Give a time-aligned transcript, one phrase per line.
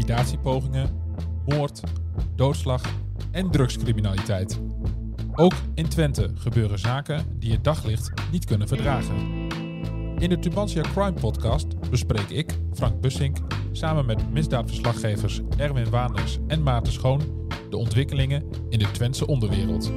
[0.00, 0.88] liquidatiepogingen,
[1.46, 1.80] moord,
[2.36, 2.82] doodslag
[3.30, 4.60] en drugscriminaliteit.
[5.34, 9.16] Ook in Twente gebeuren zaken die het daglicht niet kunnen verdragen.
[10.18, 13.36] In de Tubantia Crime Podcast bespreek ik, Frank Bussink,
[13.72, 19.92] samen met misdaadverslaggevers Erwin Waanders en Maarten Schoon de ontwikkelingen in de Twentse onderwereld.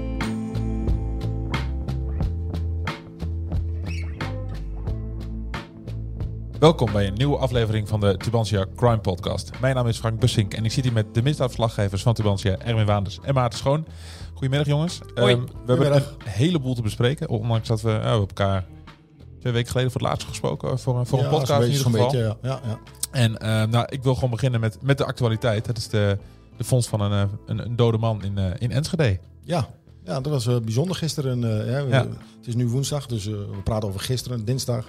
[6.64, 9.52] Welkom bij een nieuwe aflevering van de Tubantia Crime Podcast.
[9.62, 12.86] Mijn naam is Frank Bussink en ik zit hier met de misdaadverslaggevers van Tubantia, Erwin
[12.86, 13.86] Waanders en Maarten Schoon.
[14.34, 15.00] Goedemiddag jongens.
[15.16, 15.34] Hoi.
[15.34, 18.66] Ehm, we hebben een heleboel te bespreken, ondanks dat we we hebben elkaar
[19.40, 22.02] twee weken geleden voor het laatst gesproken voor, een- voor een podcast in ieder geval.
[22.12, 22.60] beetje, ja.
[22.66, 22.80] Ja.
[23.12, 25.66] En ehm, nou, ik wil gewoon beginnen met, met de actualiteit.
[25.66, 26.18] Dat is de,
[26.58, 29.20] de vondst van een, eh, een, een dode man in, eh, in Enschede.
[29.44, 29.68] Ja.
[30.06, 31.44] ja, dat was eh, bijzonder gisteren.
[31.44, 32.08] eh, ja, we- Ja.
[32.38, 34.86] Het is nu woensdag, dus eh, we praten over gisteren, dinsdag.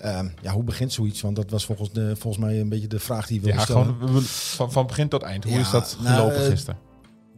[0.00, 1.20] Ehm, ja, hoe begint zoiets?
[1.20, 3.96] Want dat was volgens, de, volgens mij een beetje de vraag die we Ja, stellen.
[3.98, 5.44] gewoon van, van begin tot eind.
[5.44, 6.78] Hoe Ja, is dat nou, gelopen eh, gisteren?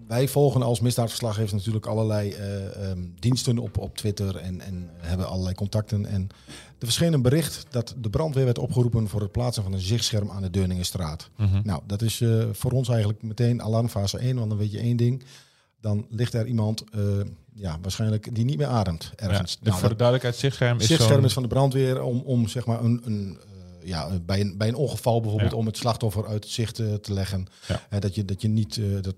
[0.07, 5.29] Wij volgen als misdaadverslaggevers natuurlijk allerlei eh, ehm, diensten op, op Twitter en, en hebben
[5.29, 6.07] allerlei contacten.
[6.07, 6.23] En
[6.79, 10.31] er verscheen een bericht dat de brandweer werd opgeroepen voor het plaatsen van een zichtscherm
[10.31, 11.31] aan de Deurningenstraat.
[11.37, 11.61] Mhm.
[11.65, 14.97] Nou, dat is eh, voor ons eigenlijk meteen alarmfase 1, want dan weet je één
[14.97, 15.23] ding.
[15.83, 17.01] Dan ligt er iemand, eh,
[17.55, 19.53] ja, waarschijnlijk die niet meer ademt ergens.
[19.61, 22.67] Ja, Nou, voor de duidelijkheid, zichtscherm is Zichtscherm is van de brandweer om, om zeg
[22.67, 25.57] maar een, een eh, ja, bij, een, bij een ongeval bijvoorbeeld Ja.
[25.57, 27.47] om het slachtoffer uit het zicht eh, te leggen.
[27.91, 27.99] Ja.
[27.99, 29.15] Dat je dat je niet dat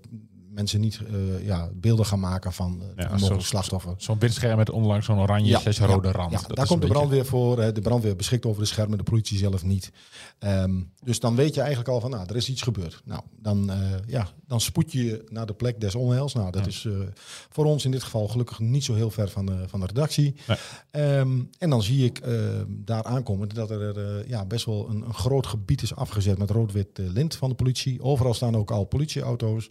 [0.55, 3.93] mensen niet eh, ja, beelden gaan maken van eh, Ja, mogelijk slachtoffer.
[3.97, 6.31] Zo'n windscherm met onderlangs zo'n oranje slash rode rand.
[6.31, 7.59] Ja, daar komt de beetje- brandweer voor.
[7.59, 7.71] hè.
[7.71, 9.91] De brandweer beschikt over de schermen, de politie zelf niet.
[10.39, 13.01] Ehm, dus dan weet je eigenlijk al van, nou, er is iets gebeurd.
[13.05, 16.33] Nou, dan, eh, ja, dan spoed je je naar de plek des onheils.
[16.33, 16.87] Nou, dat is
[17.49, 20.35] voor ons in dit geval gelukkig niet zo heel ver van de, van de redactie.
[20.47, 20.57] Nee.
[20.91, 22.33] Ehm, en dan zie ik eh,
[22.67, 26.87] daar aankomen dat er ja, best wel een, een groot gebied is afgezet met rood-wit
[26.95, 28.01] lint van de politie.
[28.01, 29.69] Overal staan ook al politieauto's.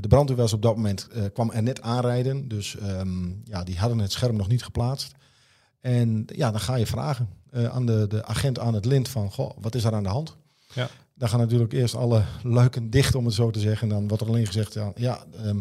[0.00, 2.48] De brandweer was op dat moment, eh, kwam er net aanrijden.
[2.48, 5.14] Dus ehm, ja, die hadden het scherm nog niet geplaatst.
[5.80, 9.32] En ja, dan ga je vragen eh, aan de, de agent aan het lint van,
[9.32, 10.36] goh, wat is er aan de hand?
[10.74, 10.88] Ja.
[11.14, 13.88] Dan gaan natuurlijk eerst alle luiken dicht, om het zo te zeggen.
[13.88, 15.60] En dan wordt er alleen gezegd, ja, ja ehm,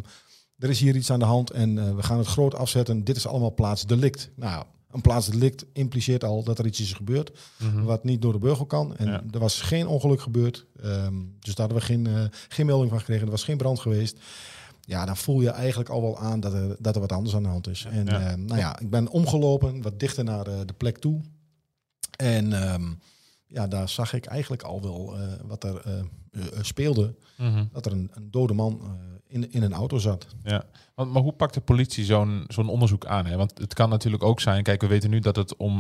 [0.58, 3.04] er is hier iets aan de hand en eh, we gaan het groot afzetten.
[3.04, 4.30] Dit is allemaal plaatsdelict.
[4.36, 4.66] Nou,
[4.96, 7.84] een plaatsdelict impliceert al dat er iets is gebeurd Mhm.
[7.84, 8.98] wat niet door de beugel kan.
[8.98, 9.24] En Ja.
[9.32, 10.66] er was geen ongeluk gebeurd.
[10.82, 13.26] Ehm, dus daar hadden we geen, eh, geen melding van gekregen.
[13.26, 14.18] Er was geen brand geweest.
[14.82, 17.44] Ja, dan voel je eigenlijk al wel aan dat er, dat er wat anders aan
[17.44, 17.86] de hand is.
[17.92, 18.20] En Ja.
[18.30, 21.22] eh, nou ja, ik ben omgelopen, wat dichter naar eh, de plek toe.
[22.18, 22.84] En ehm,
[23.48, 27.16] ja, daar zag ik eigenlijk al wel eh, wat er eh, eh, speelde.
[27.38, 27.66] Mhm.
[27.72, 28.82] Dat er een, een dode man
[29.28, 30.28] in, in een auto zat.
[30.44, 30.64] Ja,
[30.96, 33.26] maar hoe pakt de politie zo'n zo'n onderzoek aan?
[33.26, 33.38] Hè?
[33.38, 35.80] Want het kan natuurlijk ook zijn, kijk, we weten nu dat het om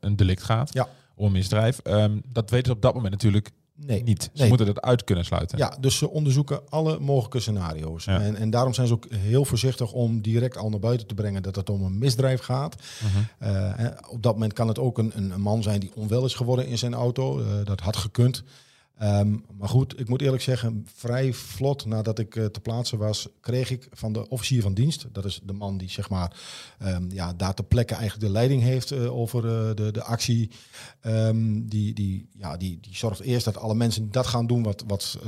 [0.00, 0.88] een delict gaat, Ja.
[1.14, 1.78] om een misdrijf.
[1.78, 4.02] Ehm, dat weten ze op dat moment natuurlijk Nee.
[4.02, 4.22] niet.
[4.22, 4.48] Ze Nee.
[4.48, 5.58] moeten dat uit kunnen sluiten.
[5.58, 8.04] Ja, dus ze onderzoeken alle mogelijke scenario's.
[8.04, 8.20] Ja.
[8.20, 11.42] En, en daarom zijn ze ook heel voorzichtig om direct al naar buiten te brengen
[11.42, 12.74] dat het om een misdrijf gaat.
[13.38, 16.34] Hè, op dat moment kan het ook een, een, een man zijn die onwel is
[16.34, 17.40] geworden in zijn auto.
[17.40, 18.42] Eh, dat had gekund.
[18.96, 23.28] Ehm, maar goed, ik moet eerlijk zeggen, vrij vlot nadat ik eh, te plaatsen was,
[23.40, 26.36] kreeg ik van de officier van dienst, dat is de man die zeg maar
[26.78, 30.50] ehm, ja, daar ter plekke eigenlijk de leiding heeft eh, over eh, de, de actie.
[31.00, 34.84] Ehm, die, die, ja, die, die zorgt eerst dat alle mensen dat gaan doen wat,
[34.86, 35.18] wat,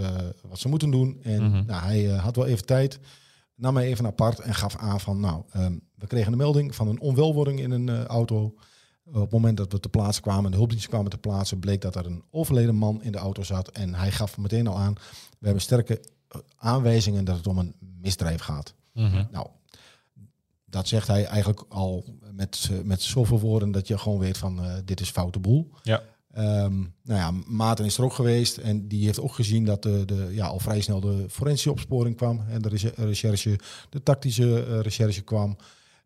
[0.48, 1.18] wat ze moeten doen.
[1.22, 1.64] En Mhm.
[1.66, 2.98] nou, hij had wel even tijd,
[3.54, 5.42] nam mij even apart en gaf aan van, nou,
[5.94, 8.54] we kregen een melding van een onwelwording in een auto.
[9.12, 11.96] Op het moment dat we te plaatsen kwamen, de hulpdiensten kwamen te plaatsen, bleek dat
[11.96, 13.68] er een overleden man in de auto zat.
[13.68, 14.94] En hij gaf meteen al aan,
[15.38, 18.74] we hebben sterke eh, aanwijzingen dat het om een misdrijf gaat.
[18.92, 19.24] Mhm.
[19.30, 19.46] Nou,
[20.64, 24.64] dat zegt hij eigenlijk al met, eh, met zoveel woorden dat je gewoon weet van,
[24.64, 25.70] eh, dit is foute boel.
[25.82, 26.02] Ja.
[26.32, 30.04] Ehm, nou ja, Maarten is er ook geweest en die heeft ook gezien dat de,
[30.04, 33.58] de, ja, al vrij snel de forensische opsporing kwam en de reche- recherche,
[33.90, 35.56] de tactische recherche kwam.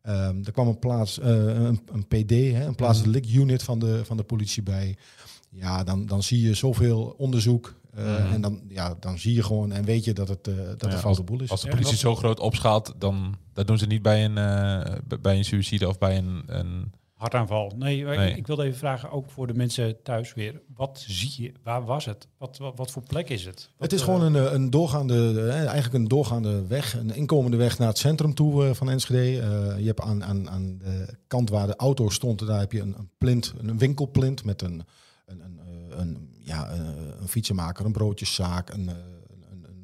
[0.03, 4.05] Ehm, er kwam een plaats, eh, een, een PD, hè, een plaatselijk unit van de,
[4.05, 4.97] van de politie bij.
[5.51, 8.33] Ja, dan, dan zie je zoveel onderzoek eh, Mhm.
[8.33, 10.93] en dan, ja, dan zie je gewoon en weet je dat het, eh, dat Ja,
[10.93, 11.51] een foute boel is.
[11.51, 15.19] Als de Ja, politie zo groot opschaalt, dan dat doen ze niet bij een, eh,
[15.21, 16.43] bij een suïcide of bij een...
[16.47, 17.73] een Hartaanval.
[17.77, 18.37] Nee, Nee.
[18.37, 20.61] ik wilde even vragen, ook voor de mensen thuis weer.
[20.75, 21.53] Wat zie je?
[21.63, 22.29] Waar was het?
[22.39, 23.71] Wat, wat, wat voor plek is het?
[23.77, 27.15] Wat, Het is eh, gewoon een, eh, een doorgaande, eh, eigenlijk een doorgaande weg, een
[27.15, 29.41] inkomende weg naar het centrum toe van Enschede.
[29.41, 32.81] Eh, je hebt aan, aan, aan de kant waar de auto stond, daar heb je
[32.81, 34.83] een, een plint, een winkelplint met een,
[35.27, 35.61] een, een,
[36.01, 36.87] een, ja, een,
[37.21, 38.91] een fietsenmaker, een broodjeszaak, een,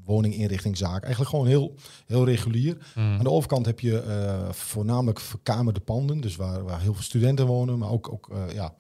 [0.08, 1.02] een woninginrichtingzaak.
[1.02, 1.74] Eigenlijk gewoon heel,
[2.06, 2.76] heel regulier.
[2.94, 3.00] Mhm.
[3.00, 7.46] Aan de overkant heb je eh, voornamelijk verkamerde panden, dus waar, waar heel veel studenten
[7.46, 8.74] wonen, maar ook, ook eh, ja,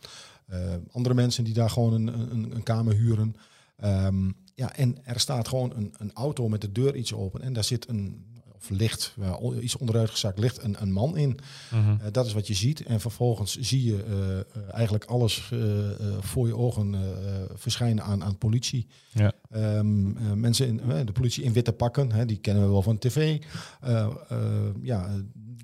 [0.46, 0.58] eh,
[0.92, 3.34] andere mensen die daar gewoon een, een, een kamer huren.
[3.76, 7.52] Ehm, ja, en er staat gewoon een, een auto met de deur iets open en
[7.52, 8.26] daar zit een,
[8.60, 11.38] of ligt, uh, iets onderuitgezakt, ligt een, een man in.
[11.72, 11.90] Mhm.
[11.90, 12.82] Uh, dat is wat je ziet.
[12.82, 14.04] En vervolgens zie je
[14.56, 15.52] uh, eigenlijk alles
[16.20, 16.96] voor je ogen
[17.54, 18.86] verschijnen aan, aan politie.
[19.12, 19.32] Ja.
[19.54, 23.42] Um, mensen, in, de politie in witte pakken, hè, die kennen we wel van tv.
[24.82, 25.10] ja,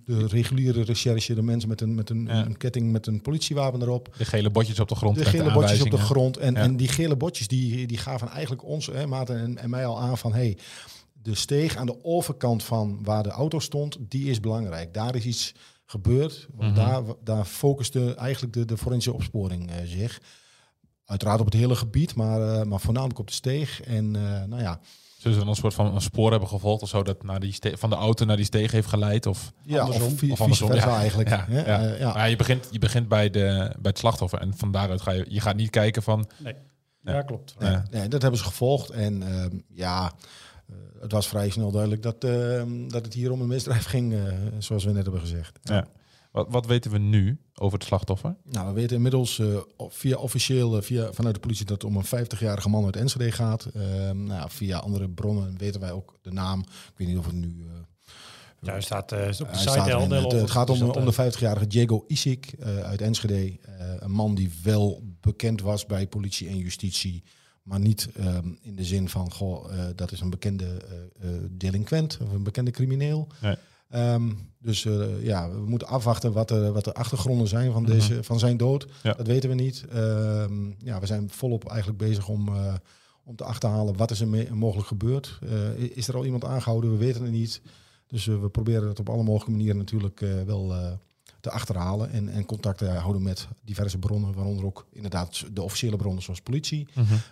[0.04, 2.46] de reguliere recherche, de mensen met een, met een, Ja.
[2.46, 4.14] een ketting met een politiewapen erop.
[4.18, 5.16] De gele botjes op de grond.
[5.16, 6.36] De gele botjes op de grond.
[6.36, 6.60] En, Ja.
[6.60, 10.00] en die gele botjes die, die gaven eigenlijk ons, hè, Maarten en, en mij al
[10.00, 10.32] aan van...
[10.32, 10.58] Hey,
[11.24, 14.94] de steeg aan de overkant van waar de auto stond, die is belangrijk.
[14.94, 15.54] Daar is iets
[15.86, 16.46] gebeurd.
[16.54, 16.86] Want Mhm.
[16.86, 20.20] daar, daar focuste eigenlijk de, de forensische opsporing eh, zich.
[21.04, 23.80] Uiteraard op het hele gebied, maar, eh, maar voornamelijk op de steeg.
[23.82, 24.80] En eh, nou ja,
[25.18, 27.52] Zullen ze dan een soort van een spoor hebben gevolgd of zo dat naar die
[27.52, 29.26] ste- van de auto naar die steeg heeft geleid?
[29.26, 30.12] Of, ja Andersom.
[30.12, 30.96] of, of andersom, ja.
[30.98, 31.28] eigenlijk.
[31.28, 31.64] Ja, ja.
[31.64, 32.12] Eh, ja.
[32.14, 35.24] Maar je begint, je begint bij, de, bij het slachtoffer en van daaruit ga je,
[35.28, 36.54] je gaat niet kijken van, Nee.
[37.00, 37.12] Ja.
[37.12, 37.54] Ja, klopt.
[37.58, 37.84] Nee, Ja.
[37.90, 38.90] nee, dat hebben ze gevolgd.
[38.90, 40.12] En ehm, ja,
[41.00, 44.20] het was vrij snel duidelijk dat, ehm, dat het hier om een misdrijf ging, eh,
[44.58, 45.58] zoals we net hebben gezegd.
[45.62, 45.86] Ja.
[46.30, 48.34] wat, wat weten we nu over het slachtoffer?
[48.44, 49.46] Nou, we weten inmiddels eh,
[49.78, 53.32] via officieel, eh, via, vanuit de politie, dat het om een 50-jarige man uit Enschede
[53.32, 53.64] gaat.
[53.64, 56.60] Ehm, nou, via andere bronnen weten wij ook de naam.
[56.60, 57.66] Ik weet niet of het nu...
[57.68, 57.80] eh,
[58.60, 60.04] Ja, hij staat eh, op de site staat erin.
[60.04, 60.14] LDL.
[60.14, 63.58] het, het gaat om, om eh, de 50-jarige Diego Isik eh, uit Enschede.
[63.62, 67.22] Eh, een man die wel bekend was bij politie en justitie.
[67.64, 71.40] Maar niet ehm, in de zin van, goh, eh, dat is een bekende eh, eh,
[71.50, 73.26] delinquent of een bekende crimineel.
[73.42, 73.56] Nee.
[73.88, 74.82] Ehm, dus
[75.20, 77.90] ja, we moeten afwachten wat de, wat de achtergronden zijn van, Mhm.
[77.92, 78.86] deze, van zijn dood.
[79.02, 79.12] Ja.
[79.12, 79.84] Dat weten we niet.
[79.90, 82.48] Ehm, ja, we zijn volop eigenlijk bezig om,
[83.24, 85.38] om te achterhalen wat is er mogelijk gebeurd.
[85.76, 86.90] Is er al iemand aangehouden?
[86.90, 87.62] We weten het niet.
[88.06, 90.74] Dus we proberen het op alle mogelijke manieren natuurlijk wel
[91.44, 92.10] te achterhalen.
[92.10, 96.40] En, en contact te houden met diverse bronnen, waaronder ook inderdaad de officiële bronnen zoals
[96.40, 96.88] politie.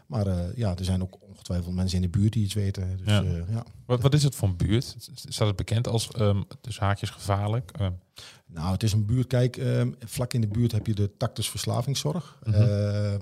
[0.07, 2.97] Maar eh, ja, er zijn ook ongetwijfeld mensen in de buurt die iets weten.
[2.97, 3.21] Dus, Ja.
[3.21, 3.45] ja.
[3.49, 3.65] ja.
[3.87, 4.97] Wat, wat is het voor een buurt?
[5.15, 7.71] Staat het bekend als ehm dus haakjes gevaarlijk?
[7.71, 7.93] Ehm,
[8.47, 9.27] Nou, het is een buurt.
[9.27, 12.39] Kijk, ehm, vlak in de buurt heb je de Tactus Verslavingszorg.
[12.45, 13.19] Mhm.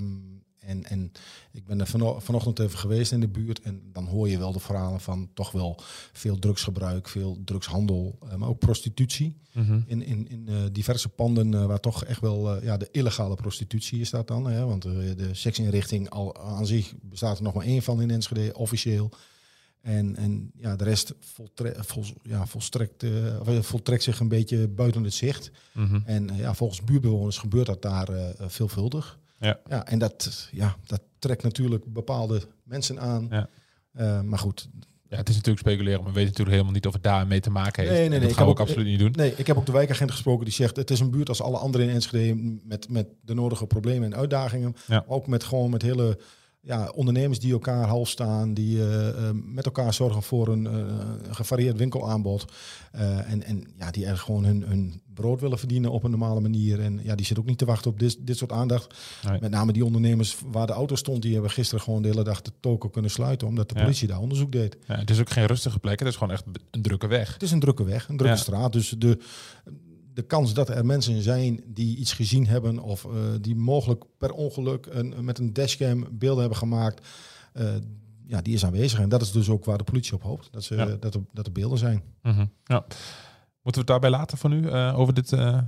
[0.70, 1.12] En, en
[1.52, 3.61] ik ben er vano- vanochtend even geweest in de buurt.
[3.61, 5.78] En dan hoor je wel de verhalen van toch wel
[6.12, 9.37] veel drugsgebruik, veel drugshandel, eh, maar ook prostitutie.
[9.52, 9.81] mhm.
[9.87, 14.00] In, in, in eh, diverse panden eh, waar toch echt wel ja, de illegale prostitutie
[14.00, 14.46] is dat dan.
[14.46, 14.64] Hè?
[14.67, 19.11] Want de seksinrichting al aan zich bestaat er nog maar één van in Enschede, officieel.
[19.81, 23.05] En, en ja, de rest voltre, vol, ja, volstrekt,
[23.61, 25.50] voltrekt zich een beetje buiten het zicht.
[25.73, 26.00] Mhm.
[26.05, 28.08] En ja, volgens buurtbewoners gebeurt dat daar
[28.38, 29.19] veelvuldig.
[29.40, 29.60] Ja.
[29.69, 33.26] Ja, en dat, ja, dat trekt natuurlijk bepaalde mensen aan.
[33.31, 33.48] Ja.
[33.92, 34.69] Eh, maar goed,
[35.08, 37.50] Ja, het is natuurlijk speculeren, maar we weten natuurlijk helemaal niet of het daarmee te
[37.50, 37.94] maken heeft.
[37.94, 39.10] Nee, nee, Dat ik gaan we ook ook- absoluut niet doen.
[39.16, 40.76] Nee, ik heb ook de wijkagent gesproken die zegt...
[40.76, 42.58] het is een buurt als alle andere in Enschede...
[42.64, 44.75] met, met de nodige problemen en uitdagingen.
[44.87, 45.04] Ja.
[45.06, 46.19] Ook met gewoon met hele
[46.62, 48.55] ja, ondernemers die elkaar half staan...
[48.55, 50.95] die eh, eh, met elkaar zorgen voor een eh,
[51.31, 52.45] gevarieerd winkelaanbod.
[52.91, 56.81] En, en ja, die er gewoon hun, hun brood willen verdienen op een normale manier.
[56.81, 58.95] En ja, die zit ook niet te wachten op dit, dit soort aandacht.
[59.29, 59.41] Nee.
[59.41, 61.23] Met name die ondernemers waar de auto stond...
[61.23, 63.49] die hebben gisteren gewoon de hele dag de toko kunnen sluiten...
[63.49, 63.81] omdat de Ja.
[63.83, 64.77] politie daar onderzoek deed.
[64.87, 67.33] Ja, het is ook geen rustige plek, het is gewoon echt een drukke weg.
[67.33, 68.41] Het is een drukke weg, een drukke Ja.
[68.43, 68.73] straat.
[68.73, 69.19] Dus de,
[70.20, 74.32] de kans dat er mensen zijn die iets gezien hebben of eh, die mogelijk per
[74.32, 77.06] ongeluk een, met een dashcam beelden hebben gemaakt,
[77.52, 77.68] eh,
[78.26, 78.99] ja, die is aanwezig.
[79.00, 80.85] En dat is dus ook waar de politie op hoopt, dat, ze, Ja.
[80.87, 82.02] dat, er, dat er beelden zijn.
[82.23, 82.47] Mhm.
[82.64, 82.85] ja.
[83.62, 85.59] Moeten we het daarbij laten van nu, eh, over dit, eh,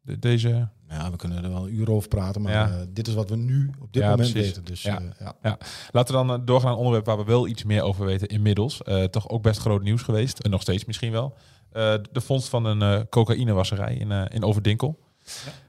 [0.00, 0.68] de- deze...
[0.88, 2.68] Ja, we kunnen er wel een uur over praten, maar Ja.
[2.70, 4.48] eh, dit is wat we nu op dit Ja, moment precies.
[4.48, 4.64] weten.
[4.64, 5.00] Dus Ja.
[5.18, 5.58] eh, ja.
[5.90, 8.28] Laten we dan eh, doorgaan naar een onderwerp waar we wel iets meer over weten
[8.28, 8.82] inmiddels.
[8.82, 11.34] Eh, toch ook best groot nieuws geweest, en nog steeds misschien wel.
[11.72, 14.98] Eh, de vondst van een eh cocaïnewasserij in, eh, in Overdinkel.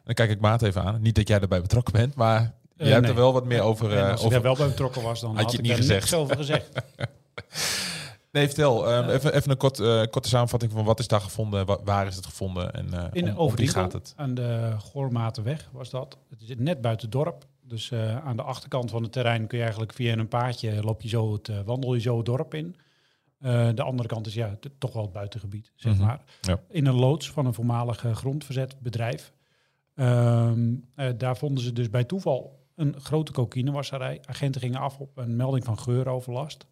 [0.05, 1.01] Dan kijk ik Maat even aan.
[1.01, 3.09] Niet dat jij erbij betrokken bent, maar jij hebt nee.
[3.11, 3.97] er wel wat meer over...
[3.97, 4.31] Eh, als ik over...
[4.31, 5.99] daar wel bij betrokken was, dan Had had, je het niet gezegd.
[5.99, 6.69] niks over gezegd.
[8.31, 8.89] Nee, vertel.
[8.91, 9.77] ehm, even, even een kort,
[10.09, 13.37] korte samenvatting van wat is daar gevonden, wa- waar is het gevonden en In om,
[13.37, 14.13] Overdinkel, gaat het?
[14.15, 16.17] aan de Goormatenweg was dat.
[16.29, 17.45] Het is net buiten het dorp.
[17.67, 17.91] Dus
[18.23, 21.33] aan de achterkant van het terrein kun je eigenlijk via een paadje loop je zo
[21.33, 22.75] het, wandel je zo het dorp in.
[23.43, 26.03] Eh, de andere kant is ja, toch wel het buitengebied, zeg Mhm.
[26.41, 26.59] Ja.
[26.69, 29.33] In een loods van een voormalig eh, grondverzetbedrijf.
[29.95, 34.21] Ehm, eh, daar vonden ze dus bij toeval een grote cocaïnewasserij.
[34.25, 36.65] Agenten gingen af op een melding van geuroverlast.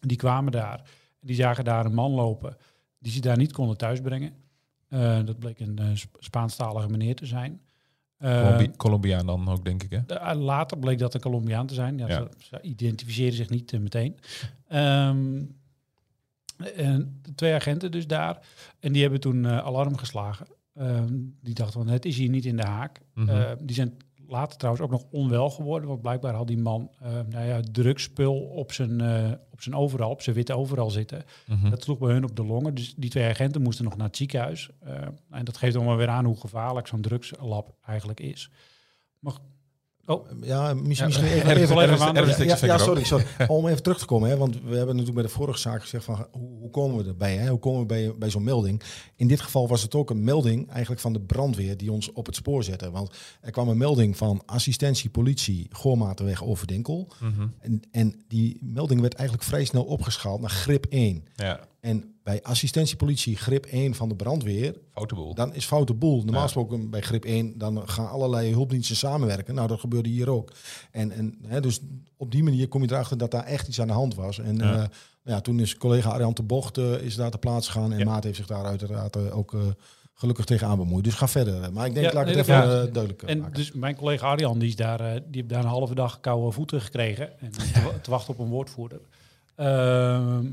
[0.00, 0.90] Die kwamen daar.
[1.20, 2.56] Die zagen daar een man lopen
[2.98, 4.32] die ze daar niet konden thuisbrengen.
[5.24, 7.60] Dat bleek een Sp- Spaanstalige meneer te zijn.
[8.24, 9.98] Eh, Colombi- Colombiaan dan ook, denk ik, hè?
[10.16, 11.98] eh, later bleek dat een Colombiaan te zijn.
[11.98, 12.14] Ja, Ja.
[12.16, 14.16] Ze, ze identificeerden zich niet eh, meteen.
[14.68, 15.42] Ehm,
[16.76, 18.38] en de twee agenten dus daar.
[18.80, 20.46] En die hebben toen alarm geslagen.
[20.74, 21.12] Ehm,
[21.42, 23.00] die dachten van het is hier niet in de haak.
[23.14, 23.28] Mhm.
[23.28, 23.92] Eh, die zijn
[24.28, 25.88] later trouwens ook nog onwel geworden.
[25.88, 30.10] Want blijkbaar had die man uh, nou ja, drugspul op zijn, uh, op zijn overal,
[30.10, 31.24] op zijn witte overal zitten.
[31.46, 31.70] Mhm.
[31.70, 32.74] Dat sloeg bij hun op de longen.
[32.74, 34.70] Dus die twee agenten moesten nog naar het ziekenhuis.
[34.86, 34.92] Uh,
[35.30, 38.50] en dat geeft dan wel weer aan hoe gevaarlijk zo'n drugslab eigenlijk is.
[39.18, 39.34] Maar
[40.06, 40.30] Oh.
[40.40, 41.56] Ja, misschien, misschien even...
[41.56, 43.24] even is ja, sorry, sorry.
[43.46, 46.04] Om even terug te komen, hè, want we hebben natuurlijk bij de vorige zaak gezegd
[46.04, 47.36] van hoe, hoe komen we erbij?
[47.36, 47.48] Hè?
[47.48, 48.82] Hoe komen we bij, bij zo'n melding?
[49.16, 52.26] In dit geval was het ook een melding eigenlijk van de brandweer die ons op
[52.26, 52.90] het spoor zette.
[52.90, 57.08] Want er kwam een melding van assistentie politie Goormatenweg Overdinkel.
[57.20, 57.46] Mhm.
[57.58, 61.24] En, en die melding werd eigenlijk vrij snel opgeschaald naar grip 1.
[61.34, 65.34] Ja, En bij assistentiepolitie grip 1 van de brandweer, foute boel.
[65.34, 66.16] dan is foute boel.
[66.16, 66.42] Normaal Ja.
[66.42, 69.54] gesproken bij grip 1, dan gaan allerlei hulpdiensten samenwerken.
[69.54, 70.52] Nou, dat gebeurde hier ook.
[70.90, 71.80] En, en hè, dus
[72.16, 74.38] op die manier kom je erachter dat daar echt iets aan de hand was.
[74.38, 74.72] En Ja.
[74.72, 74.88] ja,
[75.24, 77.92] ja toen is collega Arjan de Bocht eh, is daar te plaats gegaan.
[77.92, 78.04] En Ja.
[78.04, 79.60] Maat heeft zich daar uiteraard eh, ook eh,
[80.14, 81.04] gelukkig tegenaan bemoeid.
[81.04, 81.72] Dus ga verder.
[81.72, 82.82] Maar ik denk, Ja, laat ik het dat- even ja.
[82.86, 83.54] eh, duidelijk eh, En maken.
[83.54, 86.52] dus mijn collega Arjan, die, is daar, eh, die heeft daar een halve dag koude
[86.52, 87.40] voeten gekregen.
[87.40, 87.50] En
[88.02, 89.00] te wachten op een woordvoerder.
[89.56, 90.46] Ehm,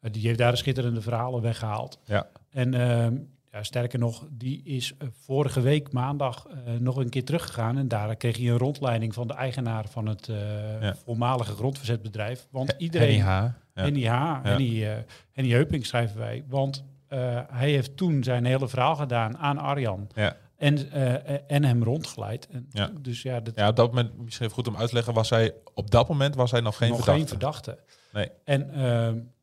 [0.00, 1.98] die heeft daar de schitterende verhalen weggehaald.
[2.04, 2.26] Ja.
[2.50, 3.16] En ehm,
[3.52, 7.78] ja, sterker nog, die is eh, vorige week maandag eh, nog een keer teruggegaan.
[7.78, 10.36] En daar kreeg hij een rondleiding van de eigenaar van het eh,
[10.82, 10.94] Ja.
[11.04, 12.46] voormalige grondverzetbedrijf.
[12.50, 13.20] Want iedereen...
[13.20, 13.26] H.
[13.26, 13.84] Ja.
[13.84, 14.38] Henny H.
[14.42, 14.92] Henny, eh,
[15.32, 16.44] Henny Heuping schrijven wij.
[16.48, 20.08] Want eh, hij heeft toen zijn hele verhaal gedaan aan Arjan.
[20.14, 20.36] Ja.
[20.56, 22.48] En, eh, en hem rondgeleid.
[22.50, 22.90] En Ja.
[23.00, 25.30] Dus ja, dat ja, op dat moment, misschien even goed om uit te leggen, was
[25.30, 27.20] hij, op dat moment was hij nog geen nog verdachte.
[27.20, 27.78] geen verdachte.
[28.12, 28.30] Nee.
[28.44, 28.70] En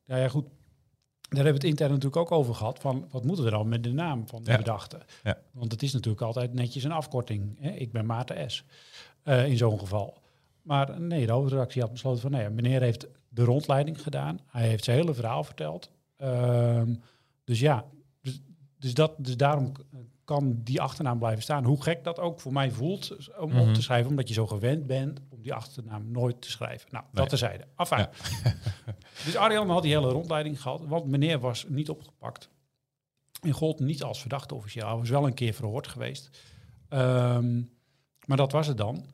[0.08, 0.46] ehm, ja, ja, goed.
[1.30, 2.80] Daar hebben we het intern natuurlijk ook over gehad.
[2.80, 4.56] Van wat moeten we dan met de naam van de Ja.
[4.56, 5.00] verdachte?
[5.24, 5.38] Ja.
[5.52, 7.58] Want het is natuurlijk altijd netjes een afkorting.
[7.60, 7.70] Hè?
[7.72, 8.64] Ik ben Maarten S.
[9.24, 10.18] eh, in zo'n geval.
[10.62, 12.32] Maar nee, de hoofdredactie had besloten van...
[12.32, 14.40] nee, meneer heeft de rondleiding gedaan.
[14.46, 15.92] Hij heeft zijn hele verhaal verteld.
[16.18, 16.96] Ehm,
[17.44, 17.86] dus ja,
[18.22, 18.42] dus,
[18.80, 19.72] dus, dat, dus daarom
[20.24, 21.64] kan die achternaam blijven staan.
[21.64, 23.60] Hoe gek dat ook voor mij voelt om Mhm.
[23.60, 24.10] op te schrijven...
[24.10, 26.88] omdat je zo gewend bent die achternaam nooit te schrijven.
[26.92, 27.14] Nou, Nee.
[27.14, 27.68] dat terzijde.
[27.76, 28.08] Enfin.
[29.26, 30.82] dus Arjan had die hele rondleiding gehad...
[30.86, 32.50] want meneer was niet opgepakt.
[33.42, 34.88] En gold niet als verdachte officieel.
[34.88, 36.42] Hij was wel een keer verhoord geweest.
[36.90, 37.62] Ehm,
[38.26, 39.06] maar dat was het dan.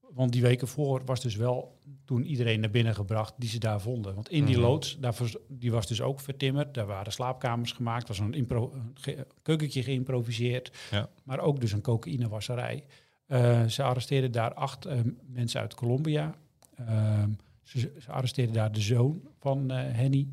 [0.00, 3.80] Want die weken voor was dus wel toen iedereen naar binnen gebracht die ze daar
[3.80, 4.14] vonden.
[4.14, 4.64] Want in die Mhm.
[4.66, 5.14] loods, daar
[5.48, 6.74] die was dus ook vertimmerd.
[6.74, 10.76] Daar waren slaapkamers gemaakt, was een, impro- een ge- keukentje geïmproviseerd.
[10.90, 11.08] Ja.
[11.24, 12.84] Maar ook dus een cocaïnewasserij.
[13.32, 16.34] Eh, ze arresteerden daar acht eh, mensen uit Colombia.
[16.76, 17.30] Ehm,
[17.62, 20.28] ze, ze arresteerden daar de zoon van eh, Henny.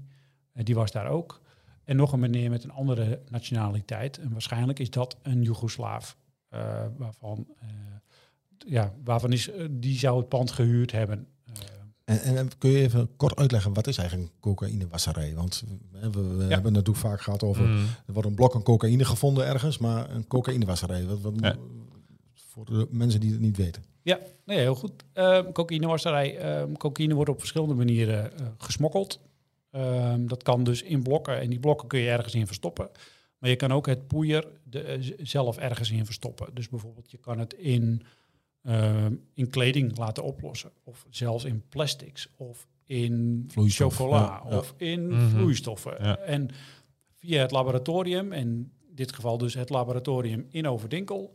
[0.53, 1.41] Die was daar ook.
[1.83, 4.17] En nog een meneer met een andere nationaliteit.
[4.17, 6.17] En waarschijnlijk is dat een Joegoslaaf.
[6.49, 7.67] eh, waarvan, eh,
[8.57, 11.27] ja, waarvan is, die zou het pand gehuurd hebben.
[12.05, 15.33] Eh, En, en kun je even kort uitleggen, wat is eigenlijk een cocaïnewasserij?
[15.35, 16.47] Want we, we Ja.
[16.47, 17.63] hebben het natuurlijk vaak gehad over...
[17.63, 17.77] Mhm.
[18.07, 21.05] Er wordt een blok aan cocaïne gevonden ergens, maar een cocaïnewasserij.
[21.05, 21.55] Wat, wat, Ja.
[22.65, 23.83] Voor de mensen die het niet weten.
[24.01, 24.91] Ja, nee, heel goed.
[25.13, 26.37] Ehm cocaïnewasserij.
[26.37, 29.19] ehm cocaïne wordt op verschillende manieren eh, gesmokkeld.
[29.71, 31.39] Ehm, dat kan dus in blokken.
[31.39, 32.89] En die blokken kun je ergens in verstoppen.
[33.37, 36.47] Maar je kan ook het poeier de, eh, zelf ergens in verstoppen.
[36.55, 38.01] Dus bijvoorbeeld je kan het in,
[38.63, 40.71] ehm, in kleding laten oplossen.
[40.83, 42.29] Of zelfs in plastics.
[42.37, 44.19] Of in Vloeistof, chocola.
[44.19, 44.57] ja, ja.
[44.57, 45.29] Of in Mhm.
[45.29, 45.95] vloeistoffen.
[45.99, 46.17] Ja.
[46.17, 46.49] En
[47.15, 48.47] via het laboratorium, en
[48.87, 51.33] in dit geval dus het laboratorium in Overdinkel...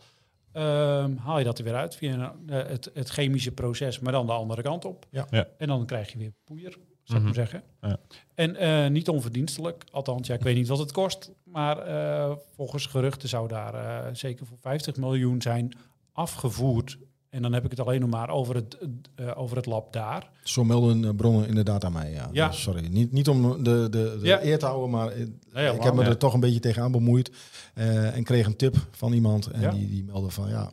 [0.54, 4.12] Ehm, haal je dat er weer uit via een, eh, het, het chemische proces, maar
[4.12, 5.06] dan de andere kant op.
[5.11, 5.26] Ja.
[5.30, 5.46] Ja.
[5.58, 7.25] En dan krijg je weer poeier, zou ik Mhm.
[7.25, 7.62] maar zeggen.
[7.80, 7.96] Ja.
[8.34, 11.32] En eh, niet onverdienstelijk, althans, ja, ik weet niet wat het kost.
[11.44, 15.76] Maar eh, volgens geruchten zou daar eh, zeker voor 50 miljoen zijn
[16.12, 16.99] afgevoerd.
[17.34, 18.78] En dan heb ik het alleen nog maar over het,
[19.14, 20.30] eh, over het lab daar.
[20.44, 22.10] Zo melden eh, bronnen inderdaad aan mij.
[22.12, 22.28] Ja.
[22.32, 22.48] Ja.
[22.48, 24.42] Dus sorry, niet, niet om de, de, de Ja.
[24.44, 26.08] eer te houden, maar eh, ja, ik heb me Ja.
[26.08, 27.30] er toch een beetje tegenaan bemoeid.
[27.74, 29.46] eh, en kreeg een tip van iemand.
[29.46, 29.70] En Ja.
[29.70, 30.70] die, die meldde van ja,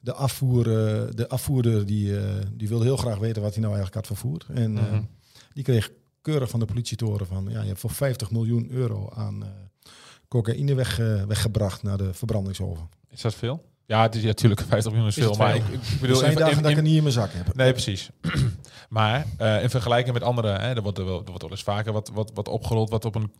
[0.00, 0.64] de, afvoer,
[1.14, 4.46] de afvoerder die, eh, die wilde heel graag weten wat hij nou eigenlijk had vervoerd.
[4.54, 5.02] En eh, Mhm.
[5.52, 5.90] die kreeg
[6.22, 9.48] keurig van de politietoren van ja, je hebt voor 50 miljoen euro aan eh,
[10.28, 10.96] cocaïne weg,
[11.26, 12.88] weggebracht naar de verbrandingsoven.
[13.08, 13.64] Is dat veel?
[13.86, 16.16] Ja, het is ja, natuurlijk 50 miljoen is veel, maar ik, ik bedoel...
[16.16, 17.54] zijn in- dagen in- dat ik het niet in mijn zak heb.
[17.54, 18.10] Nee, precies.
[18.88, 21.92] maar eh, in vergelijking met andere, hè, er, wordt er, wel, wordt wel eens vaker
[21.92, 23.32] wat, wat, wat opgerold wat, op een,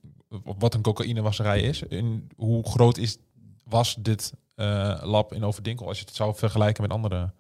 [0.59, 1.83] wat een cocaïnewasserij is.
[1.83, 3.17] In, hoe groot is,
[3.65, 7.33] was dit eh, lab in Overdinkel als je het zou vergelijken met andere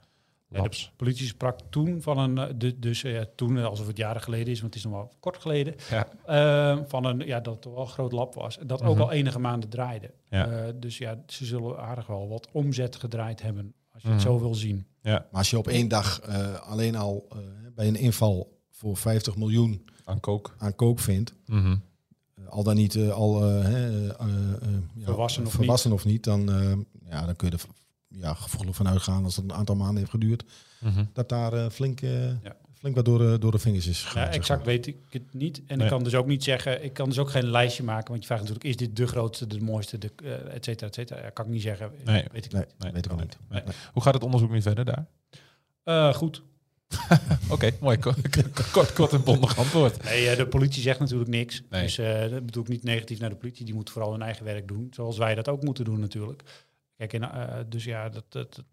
[0.48, 3.86] Ja, de politie sprak toen van een, eh, de, dus eh, ja, toen, eh, alsof
[3.86, 6.84] het jaren geleden is, want het is nog wel kort geleden, Ja.
[6.86, 8.58] van een, ja, dat het wel een groot lab was.
[8.66, 9.02] Dat ook Mhm.
[9.02, 10.10] al enige maanden draaide.
[10.28, 10.46] Ja.
[10.50, 14.16] Eh, dus ja, ze zullen aardig wel wat omzet gedraaid hebben, als je Mhm.
[14.16, 14.86] het zo wil zien.
[15.02, 17.38] Maar als je op één dag eh, alleen al eh,
[17.74, 20.54] bij een inval voor 50 miljoen Aan kook.
[20.58, 21.76] aan kook vindt, Mhm.
[22.48, 24.28] al dan niet al eh, hè, eh, eh,
[24.94, 26.72] ja, Volwassen of of niet, dan, eh,
[27.10, 27.62] ja, dan kun je er
[28.16, 30.44] ja, gevoelig van uitgaan als het een aantal maanden heeft geduurd,
[30.80, 31.04] Mhm.
[31.12, 32.56] dat daar eh, flink, eh, Ja.
[32.78, 34.26] flink wat door de, door de vingers is Ja, gegaan.
[34.26, 34.68] zeg exact maar.
[34.68, 35.62] weet ik het niet.
[35.66, 35.86] En Nee.
[35.86, 38.08] ik kan dus ook niet zeggen, ik kan dus ook geen lijstje maken.
[38.08, 40.94] Want je vraagt natuurlijk, is dit de grootste, de mooiste, de, eh, et cetera, et
[40.94, 41.20] cetera.
[41.22, 41.90] Ja, kan ik niet zeggen.
[42.04, 42.24] Nee.
[42.32, 42.74] Weet ik Nee, niet.
[42.78, 43.64] Nee, weet ik ook nee, niet.
[43.64, 43.74] nee.
[43.92, 45.06] Hoe gaat het onderzoek nu verder daar?
[45.84, 46.42] Eh, goed.
[47.50, 47.98] Oké, mooi.
[47.98, 48.14] Ko-
[48.72, 50.02] Kort, kort en bondig antwoord.
[50.04, 51.62] Nee, eh, de politie zegt natuurlijk niks.
[51.70, 51.82] Nee.
[51.82, 53.64] Dus eh, dat bedoel ik niet negatief naar de politie.
[53.64, 54.86] Die moet vooral hun eigen werk doen.
[54.90, 56.42] Zoals wij dat ook moeten doen natuurlijk.
[56.96, 58.64] Kijk, en, eh, dus ja, dat, dat, dat-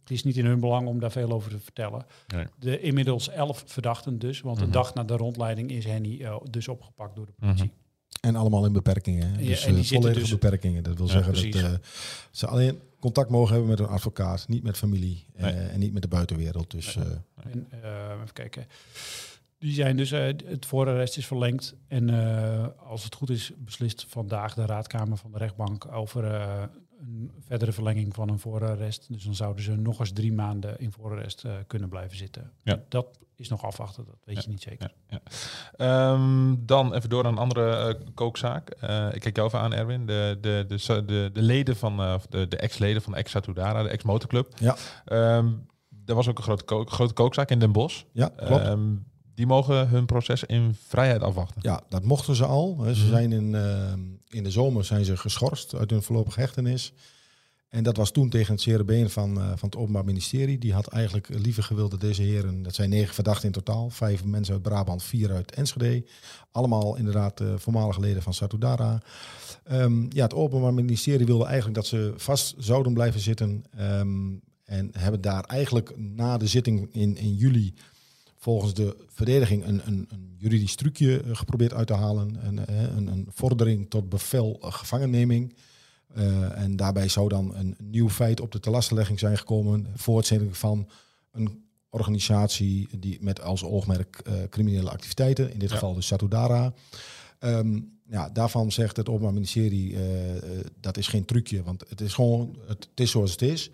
[0.00, 2.06] het is niet in hun belang om daar veel over te vertellen.
[2.26, 2.46] Nee.
[2.58, 4.40] De inmiddels elf verdachten dus.
[4.40, 4.66] Want Mhm.
[4.66, 7.70] een dag na de rondleiding is Henny eh, dus opgepakt door de politie.
[8.20, 9.26] En allemaal in beperkingen.
[9.32, 9.40] hè.
[9.40, 10.82] Ja, Dus en die eh, zitten volledige dus- beperkingen.
[10.82, 11.60] Dat wil Ja, zeggen precies.
[11.60, 11.80] dat
[12.30, 15.52] ze alleen contact mogen hebben met een advocaat, niet met familie Nee.
[15.52, 16.70] en niet met de buitenwereld.
[16.70, 17.04] Dus Nee.
[17.06, 18.66] eh, En, eh, even kijken.
[19.58, 21.74] Die zijn dus, eh, het voorarrest is verlengd.
[21.88, 26.62] En eh, als het goed is, beslist vandaag de raadkamer van de rechtbank over eh,
[27.00, 29.12] een verdere verlenging van een voorarrest.
[29.12, 32.52] Dus dan zouden ze nog eens drie maanden in voorarrest eh, kunnen blijven zitten.
[32.62, 32.82] Ja.
[32.88, 34.92] Dat is nog afwachten, dat weet je niet zeker.
[35.08, 35.20] Ja,
[35.76, 36.12] ja.
[36.12, 38.70] Ehm, dan even door naar een andere eh, kookzaak.
[38.70, 40.06] Eh, ik kijk jou even aan, Erwin.
[40.06, 43.18] De, de, de, de, de, de leden van, eh, of de, de ex-leden van de
[43.18, 44.52] ex-Satudara, de ex-motorclub.
[44.58, 44.76] Ja.
[45.04, 45.52] Ehm,
[46.06, 48.02] er was ook een grote, kook- grote kookzaak in Den Bosch.
[48.12, 48.62] ja, klopt.
[48.64, 48.94] Ehm,
[49.34, 51.60] die mogen hun proces in vrijheid afwachten.
[51.62, 52.76] Ja, dat mochten ze al.
[52.82, 53.08] Ze Mhm.
[53.08, 53.92] zijn in, eh,
[54.28, 56.92] in de zomer zijn ze geschorst uit hun voorlopige hechtenis.
[57.68, 60.58] En dat was toen tegen het zere van, eh, van het Openbaar Ministerie.
[60.58, 64.24] Die had eigenlijk liever gewild dat deze heren, dat zijn negen verdachten in totaal, vijf
[64.24, 66.04] mensen uit Brabant, vier uit Enschede.
[66.50, 69.02] Allemaal inderdaad eh, voormalige leden van Satudara.
[69.64, 73.64] Ehm, ja, het Openbaar Ministerie wilde eigenlijk dat ze vast zouden blijven zitten.
[73.76, 74.32] Ehm,
[74.64, 77.74] en hebben daar eigenlijk na de zitting in, in juli
[78.44, 82.46] volgens de verdediging een, een, een juridisch trucje eh, geprobeerd uit te halen.
[82.46, 85.54] Een, eh, een, een vordering tot bevel eh, gevangenneming.
[86.54, 89.86] En daarbij zou dan een nieuw feit op de telastenlegging zijn gekomen.
[89.94, 90.88] Voortzetting van
[91.32, 95.74] een organisatie die met als oogmerk criminele activiteiten, in dit Ja.
[95.74, 96.72] geval de Satudara.
[97.38, 99.96] Ehm, ja, daarvan zegt het Openbaar Ministerie
[100.80, 103.70] dat is geen trucje, want het is gewoon, het, het is zoals het is.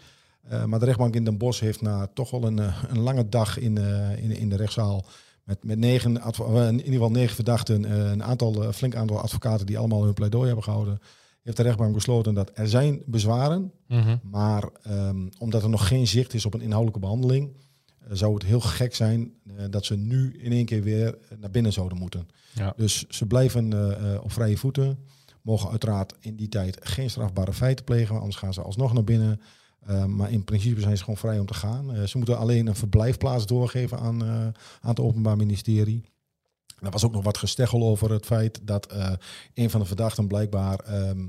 [0.49, 3.29] Eh, maar de rechtbank in Den Bosch heeft na toch wel een, eh, een lange
[3.29, 5.05] dag in, eh, in, in de rechtszaal
[5.45, 10.05] met, met negen, in ieder geval negen verdachten, een aantal, flink aantal advocaten die allemaal
[10.05, 10.99] hun pleidooi hebben gehouden,
[11.43, 14.17] heeft de rechtbank besloten dat er zijn bezwaren, Mhm.
[14.23, 17.57] maar ehm, omdat er nog geen zicht is op een inhoudelijke behandeling,
[17.99, 19.33] eh, zou het heel gek zijn
[19.71, 22.29] dat ze nu in één keer weer naar binnen zouden moeten.
[22.55, 22.73] Ja.
[22.77, 23.73] Dus ze blijven
[24.23, 24.99] op vrije voeten,
[25.43, 29.41] mogen uiteraard in die tijd geen strafbare feiten plegen, anders gaan ze alsnog naar binnen.
[29.81, 31.95] Eh, maar in principe zijn ze gewoon vrij om te gaan.
[31.95, 34.29] Eh, ze moeten alleen een verblijfplaats doorgeven aan, eh,
[34.81, 36.05] aan het Openbaar Ministerie.
[36.81, 38.93] Er was ook nog wat gesteggel over het feit dat
[39.55, 41.21] een van de verdachten blijkbaar ehm,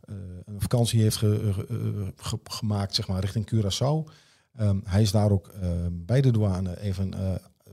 [0.00, 0.14] eh,
[0.44, 4.12] een vakantie heeft ge- ge- ge- gemaakt zeg maar, richting Curaçao.
[4.56, 5.52] Ehm, hij is daar ook
[5.92, 7.12] bij de douane even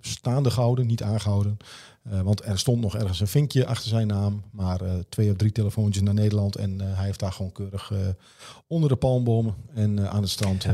[0.02, 1.58] staande gehouden, niet aangehouden.
[2.04, 5.36] Eh, want er stond nog ergens een vinkje achter zijn naam, maar eh, twee of
[5.36, 6.56] drie telefoontjes naar Nederland.
[6.56, 7.92] En eh, hij heeft daar gewoon keurig
[8.68, 10.66] onder de palmbomen en aan het strand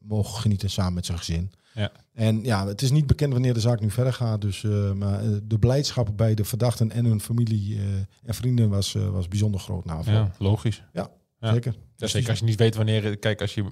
[0.00, 1.52] mogen genieten samen met zijn gezin.
[1.74, 1.92] Ja.
[2.12, 4.40] En ja, het is niet bekend wanneer de zaak nu verder gaat.
[4.40, 4.62] Dus,
[4.94, 7.78] maar de blijdschap bij de verdachten en hun familie
[8.24, 10.00] en vrienden was, was bijzonder groot na.
[10.04, 10.82] Ja, logisch.
[10.92, 11.10] Ja.
[11.40, 11.74] Zeker.
[11.96, 13.64] Ja, zeker als je niet weet wanneer, kijk, als je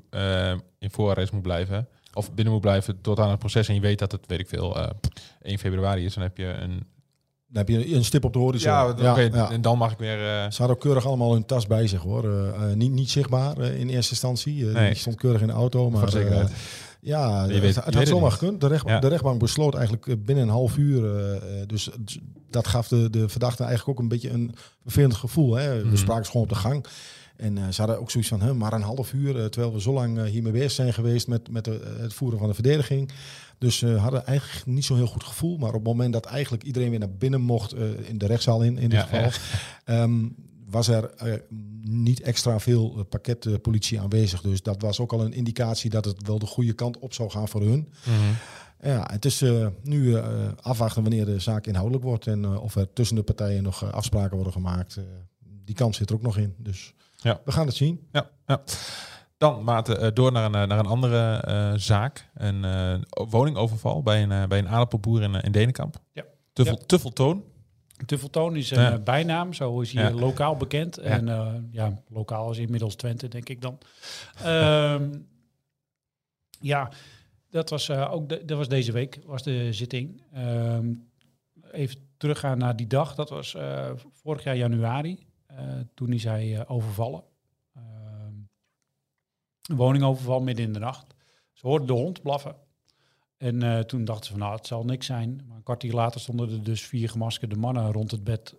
[0.79, 3.99] in voorarrest moet blijven, of binnen moet blijven tot aan het proces en je weet
[3.99, 4.89] dat het, weet ik veel, eh
[5.43, 6.91] 1 februari is, dan heb je een...
[7.49, 8.73] Dan heb je een stip op de horizon.
[8.73, 8.95] Ja,
[9.51, 10.19] en dan mag ik weer...
[10.19, 12.25] eh, Ze hadden ook keurig allemaal hun tas bij zich hoor.
[12.25, 14.69] Eh, eh, niet, niet zichtbaar eh, in eerste instantie.
[14.69, 14.87] Eh, Nee.
[14.91, 15.91] Die stond keurig in de auto.
[15.91, 16.49] Maar voor zekerheid.
[16.51, 16.55] eh,
[17.01, 18.61] ja, Je het, weet- het weet had het zomaar gekund.
[18.61, 18.99] De, recht, Ja.
[18.99, 21.17] de rechtbank besloot eigenlijk eh, binnen een half uur.
[21.17, 22.19] eh, eh, dus het-
[22.51, 25.55] dat gaf de, de verdachte eigenlijk ook een beetje een vervelend gevoel.
[25.55, 25.79] Hè.
[25.81, 25.91] Mhm.
[25.91, 26.87] We spraken ze gewoon op de gang.
[27.43, 29.81] En eh, ze hadden ook zoiets van, hè, maar een half uur, eh, terwijl we
[29.81, 33.11] zo lang eh, hiermee bezig zijn geweest met, met de, het voeren van de verdediging.
[33.59, 35.59] Dus ze hadden eigenlijk niet zo'n heel goed gevoel.
[35.59, 38.79] Maar op het moment dat eigenlijk iedereen weer naar binnen mocht, in de rechtszaal in,
[38.79, 39.31] in dit Ja, geval,
[39.85, 40.29] ehm,
[40.67, 41.11] was er
[41.81, 44.41] niet extra veel pakketpolitie aanwezig.
[44.41, 47.31] Dus dat was ook al een indicatie dat het wel de goede kant op zou
[47.31, 47.89] gaan voor hun.
[48.05, 48.89] mhm.
[48.89, 49.45] Ja, het is
[49.83, 50.17] nu
[50.61, 54.53] afwachten wanneer de zaak inhoudelijk wordt en of er tussen de partijen nog afspraken worden
[54.53, 54.99] gemaakt.
[55.65, 56.55] Die kans zit er ook nog in.
[56.59, 57.41] Dus Ja.
[57.45, 58.09] we gaan het zien.
[58.13, 58.63] Ja, ja.
[59.39, 62.31] Dan, Maarten, eh, door naar een, eh, naar een andere eh, zaak.
[62.35, 65.97] Een eh, woningoverval bij een, eh, bij een aardappelboer in, in Denenkamp.
[66.13, 66.25] Ja.
[66.53, 66.85] Tuffel, Ja.
[66.87, 67.45] Tuffeltoon.
[68.07, 68.99] Tuffeltoon is een Ja.
[68.99, 70.11] bijnaam, zo is hij Ja.
[70.15, 70.99] lokaal bekend.
[70.99, 73.79] En eh, ja, lokaal is inmiddels Twente, denk ik dan.
[74.45, 75.11] Ehm,
[76.61, 76.91] ja,
[77.51, 80.23] dat was eh, ook de, dat was deze week, was de zitting.
[80.33, 80.93] Ehm,
[81.73, 85.27] even teruggaan naar die dag, dat was eh, vorig jaar januari.
[85.57, 87.23] Eh, toen is hij eh, overvallen.
[87.75, 88.33] Ehm,
[89.63, 91.15] Een woningoverval midden in de nacht.
[91.53, 92.55] Ze hoorden de hond blaffen.
[93.37, 95.43] En eh, toen dachten ze van, nou, het zal niks zijn.
[95.47, 98.57] Maar een kwartier later stonden er dus vier gemaskerde mannen rond het bed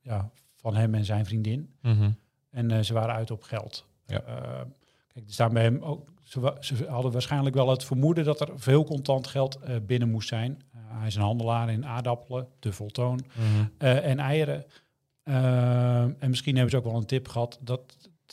[0.00, 1.74] ja, van hem en zijn vriendin.
[1.82, 2.10] Mhm.
[2.50, 3.86] En ze waren uit op geld.
[4.06, 4.18] Ja.
[5.12, 6.08] Kijk, er staan bij hem ook.
[6.22, 10.62] Ze, hadden waarschijnlijk wel het vermoeden dat er veel contant geld binnen moest zijn.
[10.76, 13.66] Hij is een handelaar in aardappelen, de voltoon Mhm.
[13.78, 14.64] en eieren.
[15.26, 17.58] Eh, en misschien hebben ze ook wel een tip gehad.
[17.62, 17.80] Dat,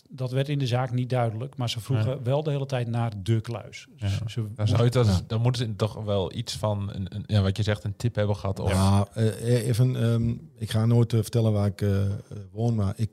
[0.09, 1.57] dat werd in de zaak niet duidelijk.
[1.57, 3.87] Maar ze vroegen wel de hele tijd naar de kluis.
[3.95, 4.07] Ja.
[4.09, 5.21] Ze- ze Dan, zou je dat, Ja.
[5.27, 8.15] dan moeten ze toch wel iets van, een, een, ja, wat je zegt, een tip
[8.15, 8.59] hebben gehad.
[8.59, 11.89] Of, Ja, eh, even, ehm, ik ga nooit eh, vertellen waar ik eh,
[12.51, 13.09] woon, maar ik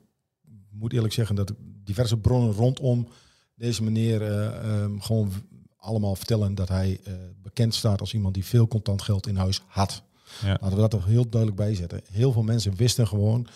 [0.69, 3.07] moet eerlijk zeggen dat diverse bronnen rondom
[3.55, 4.45] deze meneer eh,
[4.81, 5.31] ehm, gewoon
[5.77, 9.61] allemaal vertellen dat hij eh, bekend staat als iemand die veel contant geld in huis
[9.67, 10.03] had.
[10.43, 10.47] Ja.
[10.49, 12.01] Laten we dat er heel duidelijk bij zetten.
[12.11, 13.47] Heel veel mensen wisten gewoon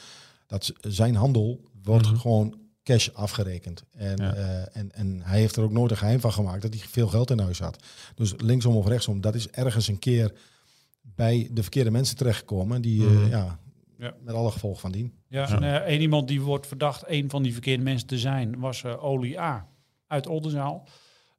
[0.48, 2.16] dat zijn handel wordt Mhm.
[2.20, 3.84] gewoon cash afgerekend.
[3.92, 4.34] En, Ja.
[4.34, 7.08] eh, en, en hij heeft er ook nooit een geheim van gemaakt dat hij veel
[7.08, 7.84] geld in huis had.
[8.16, 10.32] Dus linksom of rechtsom, dat is ergens een keer
[11.02, 12.82] bij de verkeerde mensen terechtgekomen.
[12.82, 13.30] Die, eh, Mhm.
[13.30, 13.60] ja,
[13.98, 14.14] Ja.
[14.22, 15.14] met alle gevolgen van dien.
[15.28, 15.56] Ja, Ja.
[15.56, 18.84] en eh, één iemand die wordt verdacht een van die verkeerde mensen te zijn, was
[18.84, 19.68] eh Oli A.
[20.08, 20.88] uit Oldenzaal.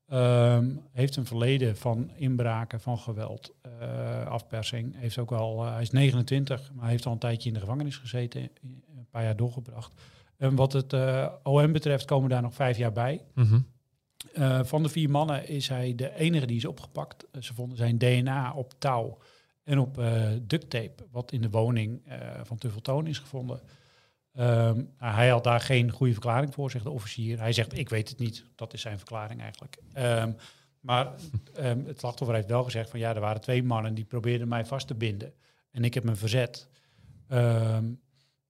[0.06, 4.94] Ehm, heeft een verleden van inbraken, van geweld, eh, afpersing.
[4.96, 7.96] Heeft ook al, eh, hij is 29, maar heeft al een tijdje in de gevangenis
[7.96, 10.00] gezeten, een paar jaar doorgebracht.
[10.36, 13.24] En wat het eh, OM betreft komen daar nog vijf jaar bij.
[13.34, 13.60] Mhm.
[14.62, 17.26] Van de vier mannen is hij de enige die is opgepakt.
[17.40, 19.18] Ze vonden zijn DNA op touw
[19.64, 19.94] en op
[20.42, 22.02] duct tape, wat in de woning
[22.42, 23.60] van Tuffeltoon is gevonden.
[24.36, 27.38] Ehm, nou, hij had daar geen goede verklaring voor, zegt de officier.
[27.38, 28.44] Hij zegt, ik weet het niet.
[28.54, 29.76] Dat is zijn verklaring eigenlijk.
[29.92, 30.32] Ehm,
[30.80, 31.12] maar
[31.54, 34.64] ehm, het slachtoffer heeft wel gezegd van ja, er waren twee mannen die probeerden mij
[34.64, 35.32] vast te binden.
[35.70, 36.68] En ik heb me verzet.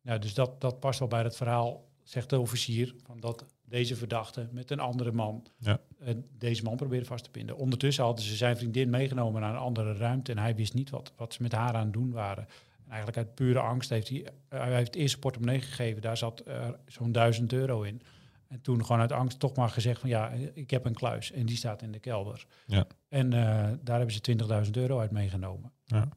[0.02, 3.96] Nou, dus dat, dat past wel bij het verhaal, zegt de officier, van dat deze
[3.96, 5.80] verdachte met een andere man Ja.
[5.98, 7.56] eh, deze man probeerde vast te binden.
[7.56, 11.12] Ondertussen hadden ze zijn vriendin meegenomen naar een andere ruimte en hij wist niet wat,
[11.16, 12.46] wat ze met haar aan het doen waren.
[12.86, 16.16] En eigenlijk uit pure angst heeft hij, eh, hij heeft het eerste portemonnee gegeven, daar
[16.16, 18.02] zat eh, zo'n duizend euro in.
[18.48, 21.46] En toen gewoon uit angst toch maar gezegd van ja, ik heb een kluis en
[21.46, 22.46] die staat in de kelder.
[22.66, 22.86] Ja.
[23.08, 23.38] En eh,
[23.82, 24.20] daar hebben ze
[24.64, 25.72] 20.000 euro uit meegenomen.
[25.84, 26.08] Ja.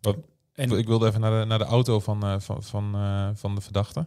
[0.00, 0.16] Wat-
[0.52, 2.92] En, Ik wilde even naar de, naar de auto van, van, van,
[3.36, 4.06] van de verdachte.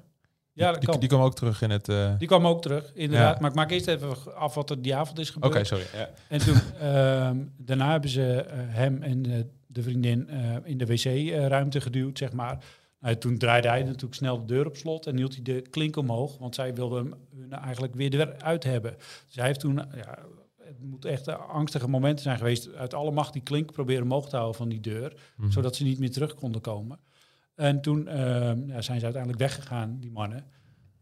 [0.54, 1.86] ja, die, die kwam ook terug in het...
[2.20, 3.34] Die kwam ook terug, inderdaad.
[3.36, 3.42] Ja.
[3.42, 5.68] Maar ik maak eerst even af wat er die avond is Oké, gebeurd.
[5.68, 5.86] sorry.
[5.94, 6.10] Ja.
[6.28, 12.18] En toen, ehm, daarna hebben ze hem en de vriendin eh, in de wc-ruimte geduwd,
[12.18, 12.64] zeg maar.
[13.00, 15.96] Nou, toen draaide hij natuurlijk snel de deur op slot en hield hij de klink
[15.96, 18.96] omhoog, want zij wilden hem hun eigenlijk weer eruit hebben.
[19.26, 20.20] Dus hij heeft toen, ja,
[20.64, 24.30] het moet echt eh, angstige momenten zijn geweest, uit alle macht die klink proberen omhoog
[24.30, 25.52] te houden van die deur, Mhm.
[25.52, 27.00] zodat ze niet meer terug konden komen.
[27.56, 30.46] En toen ehm, ja, zijn ze uiteindelijk weggegaan, die mannen.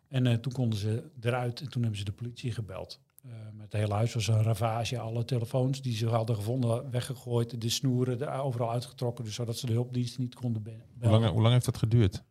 [0.08, 3.00] En eh, toen konden ze eruit en toen hebben ze de politie gebeld.
[3.28, 7.62] Eh, met het hele huis was een ravage, alle telefoons die ze hadden gevonden weggegooid,
[7.62, 11.20] de snoeren er overal uitgetrokken, dus zodat ze de hulpdiensten niet konden be- Hoe, bellen.
[11.20, 12.24] lang, hoe lang heeft dat geduurd?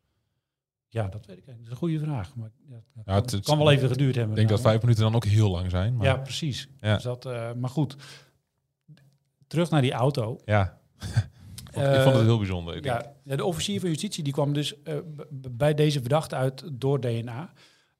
[0.89, 1.57] Ja, dat weet ik eigenlijk.
[1.59, 2.35] Dat is een goede vraag.
[2.37, 4.31] Maar dat Ja, het- kan wel even geduurd hebben.
[4.33, 5.97] Ik denk dat vijf minuten dan ook heel lang zijn.
[5.97, 6.69] Maar, Ja, precies.
[6.81, 6.95] Ja.
[6.95, 7.97] Dus dat, eh, maar goed,
[9.47, 10.39] terug naar die auto.
[10.45, 10.79] ja.
[11.67, 12.77] Ik vond het Eh, heel bijzonder.
[12.77, 14.75] Ik Ja, de officier van justitie die kwam dus
[15.51, 17.53] bij deze verdachte uit door DNA.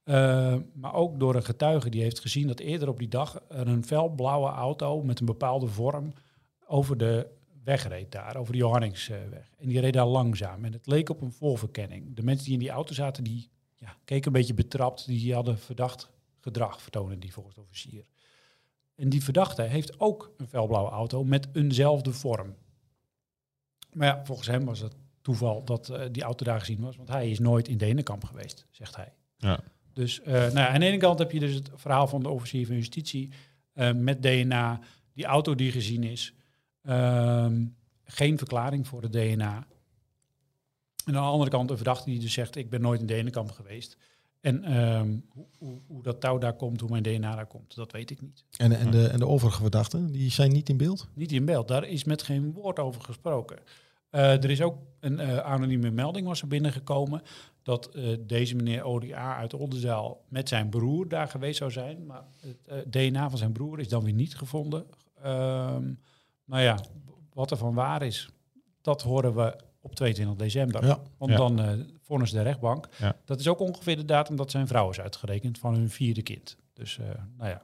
[0.07, 3.69] Eh, maar ook door een getuige die heeft gezien dat eerder op die dag er
[3.69, 6.13] een felblauwe auto met een bepaalde vorm
[6.67, 7.27] over de
[7.65, 9.51] weg reed daar, over de Johanningsweg.
[9.59, 10.65] En die reed daar langzaam.
[10.65, 12.17] En het leek op een volverkenning.
[12.17, 15.07] De mensen die in die auto zaten, die ja, keken een beetje betrapt.
[15.07, 18.05] Die hadden verdacht gedrag, vertonen die officier.
[18.95, 22.55] En die verdachte heeft ook een felblauwe auto met eenzelfde vorm.
[23.93, 26.97] Maar ja, volgens hem was het toeval dat eh, die auto daar gezien was.
[26.97, 29.13] Want hij is nooit in Denenkamp geweest, zegt hij.
[29.37, 29.61] Ja.
[29.97, 32.29] Dus eh, nou ja, aan de ene kant heb je dus het verhaal van de
[32.29, 33.31] officier van justitie
[33.73, 34.81] eh, met DNA,
[35.13, 36.35] die auto die gezien is.
[36.83, 37.65] Ehm,
[38.05, 39.67] geen verklaring voor het DNA.
[41.05, 43.51] En aan de andere kant een verdachte die dus zegt, ik ben nooit in Denenkamp
[43.51, 43.97] geweest.
[44.41, 47.93] En ehm, hoe, hoe, hoe dat touw daar komt, hoe mijn DNA daar komt, dat
[47.93, 48.45] weet ik niet.
[48.57, 51.09] En, en, de, en de overige verdachten, die zijn niet in beeld?
[51.15, 51.69] Niet in beeld.
[51.69, 53.59] Daar is met geen woord over gesproken.
[54.11, 57.23] Eh, er is ook een anonieme melding was er binnengekomen
[57.67, 62.07] dat eh, deze meneer ODA uit Oldenzaal met zijn broer daar geweest zou zijn.
[62.07, 64.87] Maar het eh, DNA van zijn broer is dan weer niet gevonden.
[65.23, 65.93] Ehm,
[66.45, 66.79] nou ja,
[67.33, 68.29] wat er van waar is,
[68.81, 70.87] dat horen we op 22 december.
[70.87, 71.01] Ja.
[71.19, 71.37] Want Ja.
[71.37, 72.89] dan uh, vonnis de rechtbank.
[72.99, 73.17] Ja.
[73.25, 76.57] Dat is ook ongeveer de datum dat zijn vrouw is uitgerekend van hun vierde kind.
[76.73, 76.99] Dus
[77.37, 77.63] nou ja.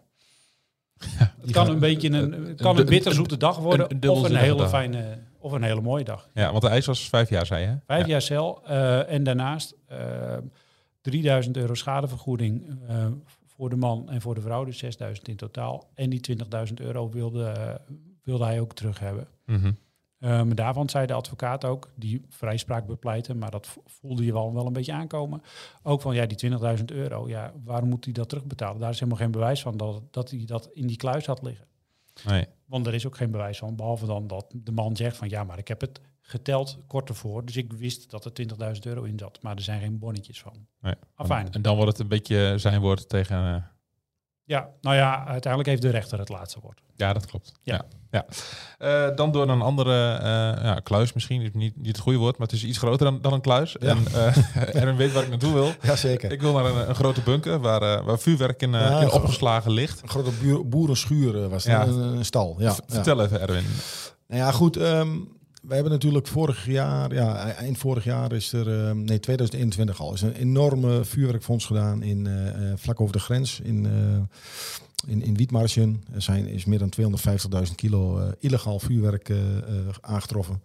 [1.40, 4.56] Het kan een beetje een, kan een bitterzoete dag worden een- een of, een hele
[4.56, 4.68] dag.
[4.68, 6.28] fijne, of een hele mooie dag.
[6.34, 7.76] ja, want de eis was vijf jaar, zei je.
[7.86, 8.08] Vijf Ja.
[8.10, 10.36] jaar cel eh, en daarnaast eh
[11.00, 13.06] 3000 euro schadevergoeding eh,
[13.46, 15.88] voor de man en voor de vrouw, dus 6000 in totaal.
[15.94, 16.20] En die
[16.66, 17.80] 20.000 euro wilde,
[18.22, 19.26] wilde hij ook terug hebben.
[20.18, 24.54] Maar daarvan zei de advocaat ook, die vrijspraak bepleiten, maar dat vo- voelde je wel,
[24.54, 25.42] wel een beetje aankomen.
[25.82, 26.36] Ook van, ja, die
[26.78, 28.80] 20.000 euro, ja, waarom moet hij dat terugbetalen?
[28.80, 31.66] Daar is helemaal geen bewijs van dat, dat hij dat in die kluis had liggen.
[32.26, 32.46] Nee.
[32.72, 35.44] Want er is ook geen bewijs van, behalve dan dat de man zegt van, ja,
[35.44, 38.32] maar ik heb het geteld kort ervoor, dus ik wist dat er
[38.74, 40.66] 20.000 euro in zat, maar er zijn geen bonnetjes van.
[40.80, 40.94] nee.
[41.14, 41.50] Afijn.
[41.50, 43.70] En dan wordt het een beetje zijn woord tegen...
[44.44, 46.80] Ja, nou ja, uiteindelijk heeft de rechter het laatste woord.
[46.96, 47.52] Ja, dat klopt.
[47.62, 47.74] Ja.
[47.74, 47.84] Ja.
[48.10, 48.26] Ja.
[48.78, 52.38] Eh, dan door een andere eh, ja, kluis misschien, is niet, niet het goede woord,
[52.38, 53.76] maar het is iets groter dan, dan een kluis.
[53.78, 53.88] Ja.
[53.88, 55.72] En eh Erwin weet waar ik naartoe wil.
[55.82, 56.32] Jazeker.
[56.32, 60.02] Ik wil naar een, een grote bunker waar, waar vuurwerk in, Ja, in opgeslagen ligt.
[60.02, 60.30] Een grote
[60.64, 62.56] boerenschuur was het, een, een stal.
[62.58, 62.74] Ja.
[62.86, 63.64] Vertel even, Erwin.
[64.28, 64.76] Nou ja, goed.
[64.76, 65.18] ehm
[65.62, 70.14] wij hebben natuurlijk vorig jaar, ja, eind vorig jaar is er, ehm, nee, 2021 al,
[70.14, 74.20] is een enorme vuurwerkfonds gedaan in eh, eh, vlak over de grens in, eh
[75.06, 76.02] in, in Wietmarschen.
[76.12, 76.92] Er zijn, is meer dan
[77.66, 79.64] 250.000 kilo eh, illegaal vuurwerk eh, eh,
[80.00, 80.62] aangetroffen.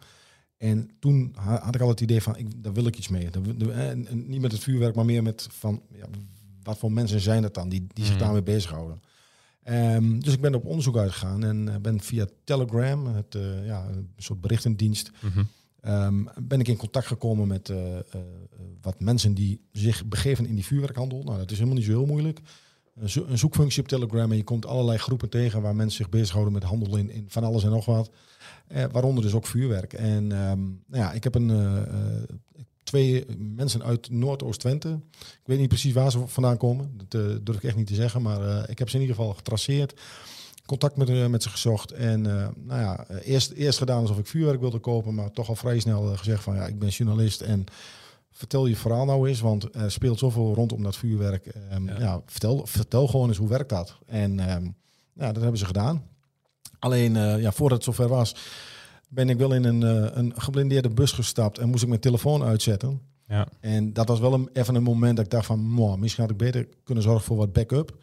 [0.58, 3.30] En toen ha- had ik al het idee van, ik, daar wil ik iets mee.
[3.72, 6.06] En, en niet met het vuurwerk, maar meer met van, ja,
[6.64, 8.24] wat voor mensen zijn het dan die, die zich Mhm.
[8.24, 9.02] daarmee bezighouden.
[9.68, 13.86] Ehm, dus ik ben op onderzoek uitgegaan en eh, ben via Telegram, het, eh, ja,
[13.88, 15.12] een soort berichtendienst,
[15.82, 17.78] ehm, ben ik in contact gekomen met eh,
[18.82, 21.24] wat mensen die zich begeven in die vuurwerkhandel.
[21.24, 22.40] Nou, dat is helemaal niet zo heel moeilijk.
[22.96, 26.10] Een, zo- een zoekfunctie op Telegram en je komt allerlei groepen tegen waar mensen zich
[26.10, 28.10] bezighouden met handel in, in van alles en nog wat.
[28.92, 29.94] Waaronder dus ook vuurwerk.
[29.94, 31.50] En ehm, nou ja, ik heb een,
[32.88, 35.00] twee mensen uit Noordoost-Twente.
[35.20, 36.98] Ik weet niet precies waar ze vandaan komen.
[36.98, 38.22] Dat eh, durf ik echt niet te zeggen.
[38.22, 40.00] Maar eh, ik heb ze in ieder geval getraceerd.
[40.66, 41.92] Contact met, eh, met ze gezocht.
[41.92, 42.22] En
[42.56, 45.16] nou ja, eerst, eerst gedaan alsof ik vuurwerk wilde kopen.
[45.16, 47.42] Maar toch al vrij snel gezegd van ja, ik ben journalist.
[47.42, 47.64] En
[48.32, 49.40] vertel je verhaal nou eens.
[49.40, 51.46] Want er speelt zoveel rondom dat vuurwerk.
[51.46, 52.00] Ehm, Ja.
[52.00, 52.22] ja.
[52.26, 53.98] vertel, vertel gewoon eens hoe werkt dat.
[54.06, 54.64] En ehm,
[55.14, 56.04] ja, dat hebben ze gedaan.
[56.80, 58.36] Alleen ja, voordat het zover was,
[59.08, 62.44] ben ik wel in een, eh, een geblindeerde bus gestapt en moest ik mijn telefoon
[62.44, 63.02] uitzetten.
[63.28, 63.48] Ja.
[63.60, 66.32] En dat was wel een, even een moment dat ik dacht van, "Mwah, misschien had
[66.32, 67.98] ik beter kunnen zorgen voor wat backup.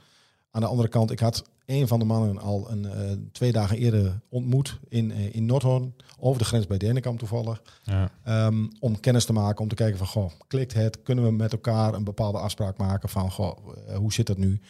[0.50, 3.76] Aan de andere kant, ik had een van de mannen al een, eh, twee dagen
[3.76, 7.62] eerder ontmoet in, eh, in Noordhoorn, over de grens bij Denenkamp toevallig.
[7.82, 8.10] Ja.
[8.24, 11.02] Ehm, om kennis te maken, om te kijken van, goh, klikt het?
[11.02, 13.58] Kunnen we met elkaar een bepaalde afspraak maken van, goh,
[13.94, 14.60] hoe zit dat nu?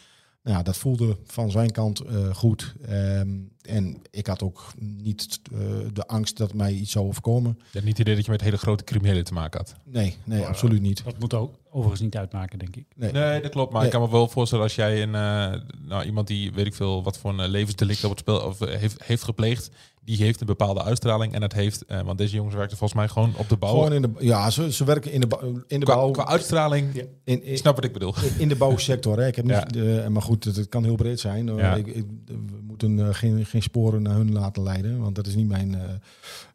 [0.45, 2.73] Nou ja, dat voelde van zijn kant eh, goed.
[2.87, 3.29] Ehm,
[3.61, 5.59] en ik had ook niet eh,
[5.93, 7.55] de angst dat mij iets zou overkomen.
[7.57, 9.75] Je had niet het idee dat je met hele grote criminelen te maken had.
[9.83, 11.03] Nee, nee, Maar, absoluut niet.
[11.03, 12.85] Dat moet ook overigens niet uitmaken, denk ik.
[12.95, 13.11] Nee.
[13.11, 13.71] Nee, dat klopt.
[13.71, 13.89] Maar Nee.
[13.91, 17.03] ik kan me wel voorstellen als jij een, eh, nou, iemand die weet ik veel
[17.03, 19.71] wat voor een eh, levensdelict op het spel of eh, heeft, heeft gepleegd,
[20.05, 23.07] die heeft een bepaalde uitstraling en dat heeft, eh, want deze jongens werkten volgens mij
[23.09, 23.71] gewoon op de bouw.
[23.73, 26.11] Gewoon in de, ja, ze, ze werken in de, bouw- in de qua, bouw.
[26.11, 27.03] qua uitstraling, Ja.
[27.23, 28.13] in, snap wat ik bedoel.
[28.37, 29.17] in de bouwsector.
[29.19, 29.27] Hè.
[29.27, 29.63] Ik heb niet, Ja.
[29.63, 31.47] de- maar goed, het, het kan heel breed zijn.
[31.47, 31.75] Uh, Ja.
[31.75, 35.47] Ik, ik- we moeten geen, geen sporen naar hun laten leiden, want dat is niet
[35.47, 35.77] mijn.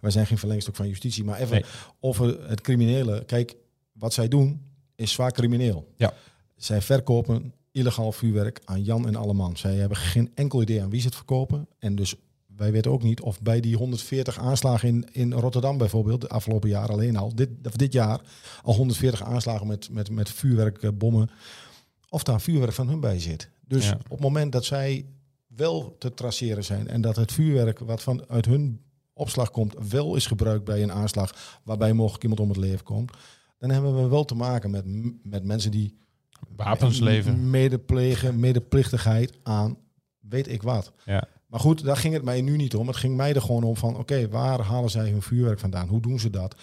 [0.01, 1.25] Wij zijn geen verlengstuk van justitie.
[1.25, 1.65] Maar even Nee.
[2.01, 3.25] over het criminele.
[3.27, 3.57] Kijk,
[3.93, 4.61] wat zij doen
[4.97, 5.89] is zwaar crimineel.
[5.97, 6.13] Ja.
[6.57, 9.57] Zij verkopen illegaal vuurwerk aan Jan en Alleman.
[9.57, 11.67] Zij hebben geen enkel idee aan wie ze het verkopen.
[11.79, 12.15] En dus
[12.61, 16.69] wij weten ook niet of bij die 140 aanslagen in, in Rotterdam bijvoorbeeld, de afgelopen
[16.69, 18.21] jaar alleen al, dit, of dit jaar,
[18.63, 21.31] al 140 aanslagen met, met, met vuurwerkbommen,
[22.09, 23.51] of daar vuurwerk van hun bij zit.
[23.67, 23.95] Dus Ja.
[23.95, 25.07] op het moment dat zij
[25.47, 28.81] wel te traceren zijn en dat het vuurwerk wat vanuit hun
[29.13, 33.13] opslag komt, wel is gebruikt bij een aanslag waarbij mogelijk iemand om het leven komt,
[33.59, 34.85] dan hebben we wel te maken met,
[35.23, 35.99] met mensen die
[36.57, 37.51] Wapens leven.
[37.51, 39.77] medeplegen, medeplichtigheid aan
[40.21, 40.93] weet ik wat.
[41.05, 41.29] Ja.
[41.51, 42.87] Maar goed, daar ging het mij nu niet om.
[42.87, 45.89] Het ging mij er gewoon om van, oké, waar halen zij hun vuurwerk vandaan?
[45.89, 46.55] Hoe doen ze dat?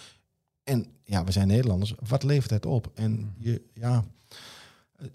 [0.64, 1.94] En ja, we zijn Nederlanders.
[2.08, 2.90] Wat levert het op?
[2.94, 4.04] En je, ja,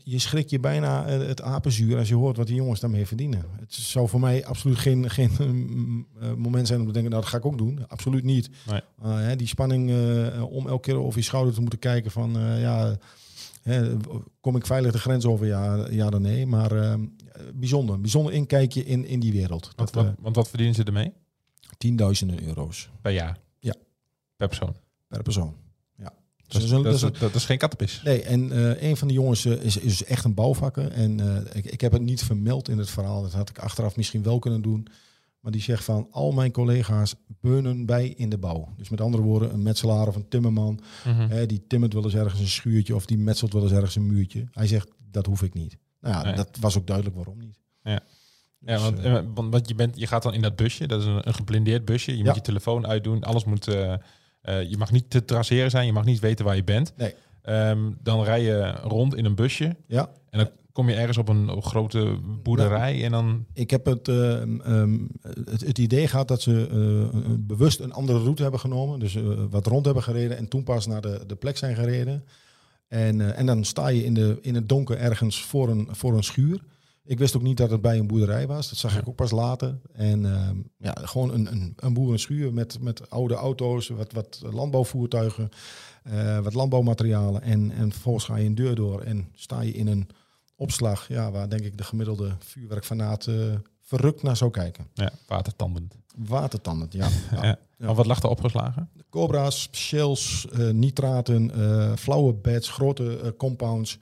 [0.03, 3.45] je schrikt je bijna eh, het apenzuur als je hoort wat die jongens daarmee verdienen.
[3.59, 5.31] Het zou voor mij absoluut geen, geen
[6.19, 7.87] eh, moment zijn om te denken, nou, dat ga ik ook doen.
[7.87, 8.49] Absoluut niet.
[8.69, 8.81] Nee.
[9.05, 12.37] Uh, hè, die spanning uh, om elke keer over je schouder te moeten kijken van,
[12.59, 12.97] ja,
[13.61, 13.95] hè,
[14.41, 15.45] kom ik veilig de grens over?
[15.45, 16.45] Ja, ja dan nee.
[16.45, 16.97] Maar
[17.53, 19.71] bijzonder, bijzonder inkijkje in, in die wereld.
[19.75, 21.13] Want, dat, wat, want wat verdienen ze ermee?
[21.77, 22.89] Tienduizenden euro's.
[23.01, 23.37] Per jaar?
[23.59, 23.73] Ja.
[24.35, 24.75] Per persoon?
[25.07, 25.55] Per persoon,
[25.97, 26.13] ja.
[26.47, 28.01] Dat is, dat, is, dat, geen kattenpis.
[28.03, 30.91] Nee, en uh, een van de jongens uh, is, is echt een bouwvakker.
[30.91, 33.21] En uh, ik, ik heb het niet vermeld in het verhaal.
[33.21, 34.87] Dat had ik achteraf misschien wel kunnen doen.
[35.39, 38.73] Maar die zegt van al mijn collega's beunen bij in de bouw.
[38.77, 40.79] Dus met andere woorden, een metselaar of een timmerman.
[41.05, 41.29] Mhm.
[41.29, 44.05] Hè, die timmert wel eens ergens een schuurtje of die metselt wel eens ergens een
[44.05, 44.47] muurtje.
[44.51, 45.77] Hij zegt, dat hoef ik niet.
[46.03, 46.35] Nou ja, nee.
[46.35, 47.59] dat was ook duidelijk waarom niet.
[47.83, 47.99] Ja.
[48.65, 51.07] Ja, want, uh, want, want je, bent, je gaat dan in dat busje, dat is
[51.07, 52.11] een, een geblindeerd busje.
[52.11, 52.23] Je Ja.
[52.23, 53.67] moet je telefoon uitdoen, alles moet...
[53.67, 53.93] Uh,
[54.43, 56.93] uh, je mag niet te traceren zijn, je mag niet weten waar je bent.
[56.97, 57.15] Nee.
[57.45, 59.75] Um, dan rij je rond in een busje.
[59.87, 60.09] Ja.
[60.29, 63.45] En dan kom je ergens op een op grote boerderij en dan...
[63.53, 68.19] Ik heb het, eh, ehm, het, het idee gehad dat ze eh, bewust een andere
[68.19, 68.99] route hebben genomen.
[68.99, 72.23] Dus eh, wat rond hebben gereden en toen pas naar de, de plek zijn gereden.
[72.93, 76.13] En, eh, en dan sta je in, de, in het donker ergens voor een, voor
[76.13, 76.63] een schuur.
[77.03, 78.69] Ik wist ook niet dat het bij een boerderij was.
[78.69, 79.79] Dat zag ik ook pas later.
[79.93, 85.49] En ehm, ja, gewoon een, een, een boerenschuur met, met oude auto's, wat, wat landbouwvoertuigen,
[86.03, 87.41] eh, wat landbouwmaterialen.
[87.41, 90.09] En, en vervolgens ga je een deur door en sta je in een
[90.55, 93.35] opslag, ja, waar denk ik de gemiddelde vuurwerkfanaat eh
[93.83, 94.87] verrukt naar zou kijken.
[94.93, 95.95] Ja, watertandend.
[96.15, 97.09] Watertandend, ja.
[97.31, 97.43] ja.
[97.45, 97.57] Ja.
[97.77, 98.89] Maar wat lag er opgeslagen?
[99.13, 103.99] Cobra's, shells, eh, nitraten, eh, flauwe beds, grote eh, compounds.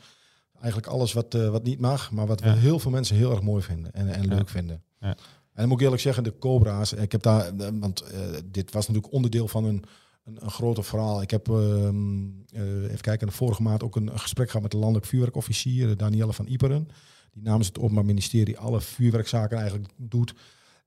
[0.59, 2.53] Eigenlijk alles wat, wat niet mag, maar wat Ja.
[2.53, 4.83] we heel veel mensen heel erg mooi vinden en, en leuk vinden.
[4.99, 5.07] Ja.
[5.07, 5.17] En
[5.53, 8.03] dan moet ik eerlijk zeggen, de Cobra's, ik heb daar, want
[8.45, 9.83] dit was natuurlijk onderdeel van een,
[10.23, 11.21] een, een groter verhaal.
[11.21, 14.77] Ik heb, ehm, eh, even kijken, de vorige maand ook een, gesprek gehad met de
[14.77, 16.87] landelijk vuurwerkofficier, Danielle van Iperen.
[17.31, 20.33] Die namens het Openbaar Ministerie alle vuurwerkzaken eigenlijk doet.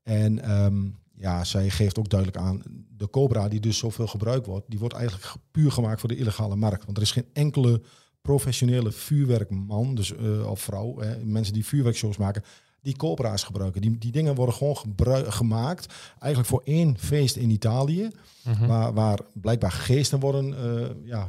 [0.03, 0.83] En ehm,
[1.17, 2.63] ja, zij geeft ook duidelijk aan,
[2.97, 6.17] de Cobra die dus zoveel gebruikt wordt, die wordt eigenlijk ge- puur gemaakt voor de
[6.17, 6.85] illegale markt.
[6.85, 7.83] Want er is geen enkele
[8.23, 12.43] professionele vuurwerkman, dus eh of vrouw, hè, mensen die vuurwerkshows maken,
[12.83, 13.81] die Cobra's gebruiken.
[13.81, 14.77] Die, die dingen worden gewoon
[15.33, 18.11] gemaakt, eigenlijk voor één feest in Italië,
[18.45, 18.67] Mhm.
[18.67, 21.29] waar, waar blijkbaar geesten worden, eh, ja,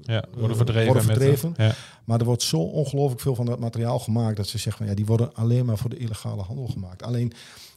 [0.00, 0.86] Ja, worden verdreven.
[0.86, 1.54] worden met, verdreven.
[1.56, 1.74] ja.
[2.04, 4.94] maar er wordt zo ongelooflijk veel van dat materiaal gemaakt dat ze zeggen van ja,
[4.96, 7.02] die worden alleen maar voor de illegale handel gemaakt.
[7.02, 7.32] Alleen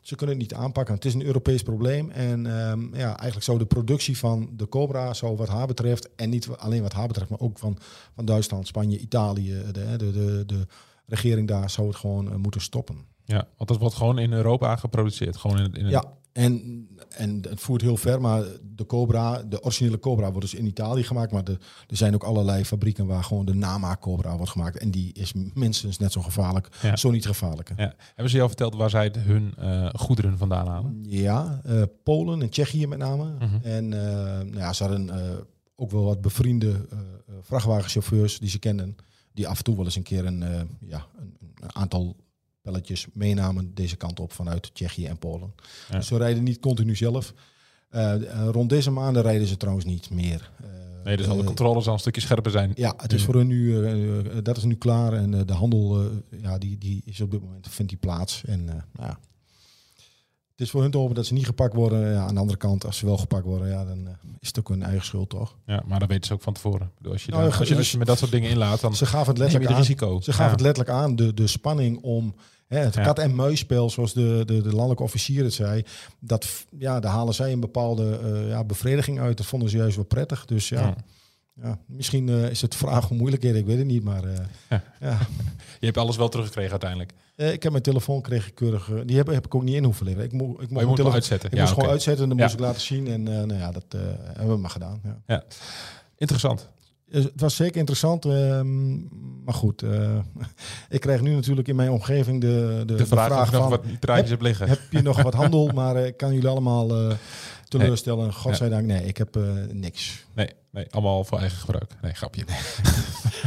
[0.07, 0.93] ze kunnen het niet aanpakken.
[0.95, 2.09] Het is een Europees probleem.
[2.09, 6.29] En ehm, ja, eigenlijk zou de productie van de Cobra, zo wat haar betreft, en
[6.29, 7.77] niet alleen wat haar betreft, maar ook van,
[8.15, 10.67] van Duitsland, Spanje, Italië, de, de, de, de
[11.05, 13.05] regering daar zou het gewoon eh, moeten stoppen.
[13.23, 15.37] ja, want dat wordt gewoon in Europa geproduceerd.
[15.37, 18.43] Gewoon in, in Ja, en, en het voert heel ver, maar
[18.75, 21.31] de Cobra, de originele Cobra wordt dus in Italië gemaakt.
[21.31, 24.77] Maar de, er zijn ook allerlei fabrieken waar gewoon de namaak Cobra wordt gemaakt.
[24.77, 26.95] En die is minstens net zo gevaarlijk, Ja.
[26.95, 27.75] zo niet gevaarlijker.
[27.77, 27.93] Ja.
[28.07, 31.03] Hebben ze jou verteld waar zij hun eh, goederen vandaan halen?
[31.07, 33.33] Ja, eh, Polen en Tsjechië met name.
[33.39, 33.55] Mhm.
[33.61, 35.09] En eh, nou ja, ze hadden
[35.75, 36.85] ook wel wat bevriende
[37.41, 38.95] vrachtwagenchauffeurs die ze kenden.
[39.33, 40.39] Die af en toe wel eens een keer een,
[40.79, 42.15] ja, een, een aantal
[42.69, 45.53] pelletjes meenamen deze kant op vanuit Tsjechië en Polen.
[45.89, 45.97] Ja.
[45.97, 47.33] Dus ze rijden niet continu zelf.
[47.89, 50.51] Eh, eh, rond deze maanden rijden ze trouwens niet meer.
[50.63, 50.67] Eh,
[51.03, 52.71] Nee, dus al de eh, controles al een stukje scherper zijn.
[52.75, 55.13] ja, het is voor hun nu, dat is nu klaar.
[55.13, 56.09] En de handel,
[56.41, 58.43] ja, die, die is op dit moment, vindt die plaats.
[58.45, 59.19] En nou ja.
[60.51, 62.11] Het is voor hun te hopen dat ze niet gepakt worden.
[62.11, 64.07] Ja, aan de andere kant, als ze wel gepakt worden, ja, dan
[64.39, 65.57] is het ook hun eigen schuld, toch?
[65.65, 66.91] Ja, maar dat weten ze ook van tevoren.
[67.11, 69.37] Als je, Nou, als je dus met dat soort dingen inlaat, dan Ze gaven het
[69.37, 69.85] letterlijk het aan.
[69.85, 70.19] risico.
[70.21, 70.51] Ze gaven Ja.
[70.51, 72.35] het letterlijk aan, de, de spanning om
[72.67, 73.03] hè, het Ja.
[73.03, 75.83] kat-en-muisspel, zoals de, de, de landelijke officier het zei.
[76.19, 79.37] Dat, ja, daar halen zij een bepaalde eh, ja, bevrediging uit.
[79.37, 80.45] Dat vonden ze juist wel prettig.
[80.45, 80.95] Dus ja, Ja.
[81.53, 81.79] ja.
[81.87, 84.03] misschien eh, is het vraag om moeilijkheden, ik weet het niet.
[84.03, 85.17] Maar eh, Ja.
[85.79, 87.11] Je hebt alles wel teruggekregen uiteindelijk.
[87.35, 88.89] Ik heb mijn telefoon kreeg ik keurig.
[89.05, 90.25] die heb, heb ik ook niet in hoeven leveren.
[90.25, 91.49] Ik, mo, ik mocht Maar mijn telefoon- uitzetten.
[91.49, 93.07] Ik Ja, moest gewoon uitzetten en dan moest ik laten zien.
[93.07, 93.85] En nou ja, dat
[94.33, 95.01] hebben we maar gedaan.
[95.27, 95.43] Ja.
[96.17, 96.69] Interessant.
[97.15, 98.25] Dus het was zeker interessant.
[98.25, 98.93] ehm,
[99.43, 100.17] maar goed, eh,
[100.89, 103.69] ik krijg nu natuurlijk in mijn omgeving de, de, De vraag, nog van...
[103.69, 104.67] wat draadjes hebt liggen.
[104.67, 105.67] Heb je nog wat handel?
[105.73, 107.15] Maar eh, ik kan jullie allemaal eh,
[107.67, 108.33] teleurstellen.
[108.33, 110.25] Godzijdank, nee, ik heb eh, niks.
[110.33, 111.91] Nee, nee, allemaal voor eigen gebruik.
[112.01, 112.43] Nee, grapje.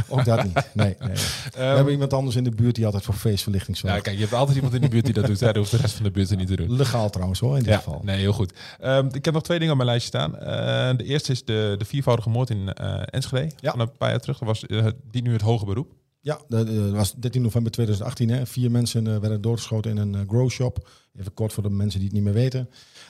[0.09, 0.53] Ook dat niet.
[0.73, 1.09] Nee, nee.
[1.09, 3.91] We Ehm, hebben iemand anders in de buurt die altijd voor feestverlichting zorgt.
[3.95, 5.39] nou, kijk, je hebt altijd iemand in de buurt die dat doet.
[5.39, 5.45] Hè.
[5.45, 6.75] Dat hoeft de rest van de buurt er niet te doen.
[6.75, 8.01] Legaal trouwens hoor, in dit Ja, geval.
[8.03, 8.53] nee, heel goed.
[8.79, 10.37] Ehm, ik heb nog twee dingen op mijn lijstje staan.
[10.39, 13.51] Eh, de eerste is de, de viervoudige moord in eh, Enschede.
[13.59, 13.71] Ja.
[13.71, 14.37] Van een paar jaar terug.
[14.37, 15.93] Dat was eh, die nu het hoge beroep.
[16.21, 18.29] Ja, dat was 13 november 2018.
[18.29, 18.45] Hè.
[18.45, 20.89] Vier mensen werden doodgeschoten in een grow shop.
[21.19, 22.69] Even kort voor de mensen die het niet meer weten.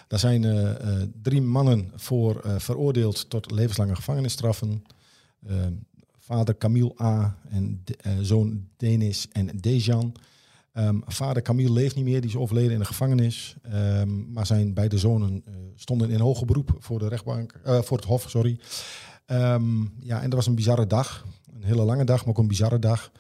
[0.10, 4.84] Daar zijn eh, eh, drie mannen voor eh, veroordeeld tot levenslange gevangenisstraffen.
[5.48, 5.56] Eh,
[6.18, 7.38] vader Camille A.
[7.50, 7.84] en
[8.22, 10.16] zoon Denis en Dejan.
[10.74, 13.56] Ehm, vader Camille leeft niet meer, die is overleden in de gevangenis.
[13.62, 15.44] Ehm, maar zijn beide zonen
[15.76, 18.60] stonden in hoger beroep voor de rechtbank, voor het hof, sorry.
[19.26, 21.26] Ehm, ja, en dat was een bizarre dag.
[21.56, 23.12] Een hele lange dag, maar ook een bizarre dag.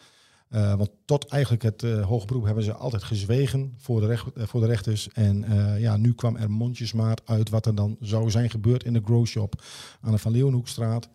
[0.49, 4.33] Eh, want tot eigenlijk het eh hoge beroep hebben ze altijd gezwegen voor de, recht,
[4.33, 5.09] eh, voor de rechters.
[5.09, 8.93] En eh, ja, nu kwam er mondjesmaat uit wat er dan zou zijn gebeurd in
[8.93, 9.63] de grow shop
[10.01, 11.09] aan de Van Leeuwenhoekstraat.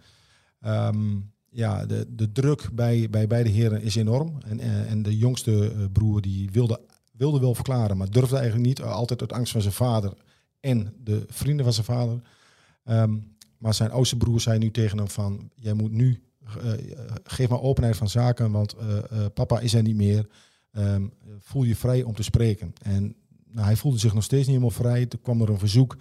[0.61, 1.17] Ehm,
[1.55, 4.39] ja, de, de druk bij, bij beide heren is enorm.
[4.47, 6.81] En, eh, en de jongste eh, broer die wilde,
[7.13, 8.81] wilde wel verklaren, maar durfde eigenlijk niet.
[8.81, 10.13] Eh, altijd uit angst van zijn vader
[10.61, 12.21] en de vrienden van zijn vader.
[12.85, 13.17] Ehm,
[13.59, 15.51] maar zijn oudste broer zei nu tegen hem van...
[15.55, 16.19] jij moet nu, eh,
[17.25, 18.51] geef maar openheid van zaken...
[18.51, 20.29] want eh, eh, papa is er niet meer.
[20.73, 21.07] Ehm,
[21.41, 22.73] voel je vrij om te spreken.
[22.83, 23.17] En
[23.47, 25.07] nou, hij voelde zich nog steeds niet helemaal vrij.
[25.07, 25.97] Toen kwam er een verzoek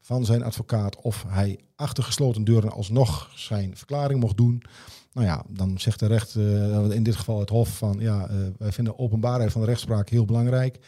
[0.00, 0.96] van zijn advocaat...
[0.96, 4.62] of hij achter gesloten deuren alsnog zijn verklaring mocht doen.
[5.12, 8.36] nou ja, dan zegt de recht, eh, in dit geval het Hof, van ja, eh,
[8.58, 10.78] wij vinden openbaarheid van de rechtspraak heel belangrijk.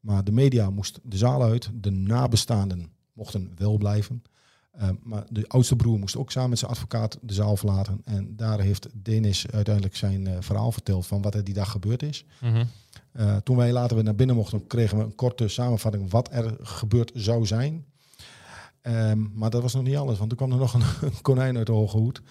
[0.00, 4.22] Maar de media moest de zaal uit, de nabestaanden mochten wel blijven.
[4.72, 8.00] Eh, maar de oudste broer moest ook samen met zijn advocaat de zaal verlaten.
[8.04, 12.02] En daar heeft Denis uiteindelijk zijn eh, verhaal verteld van wat er die dag gebeurd
[12.02, 12.24] is.
[12.40, 12.64] Mhm.
[13.12, 16.56] Eh, toen wij later weer naar binnen mochten, kregen we een korte samenvatting wat er
[16.60, 17.84] gebeurd zou zijn.
[18.82, 21.56] Ehm, maar dat was nog niet alles, want er kwam er nog een, een konijn
[21.56, 22.22] uit de hoge hoed.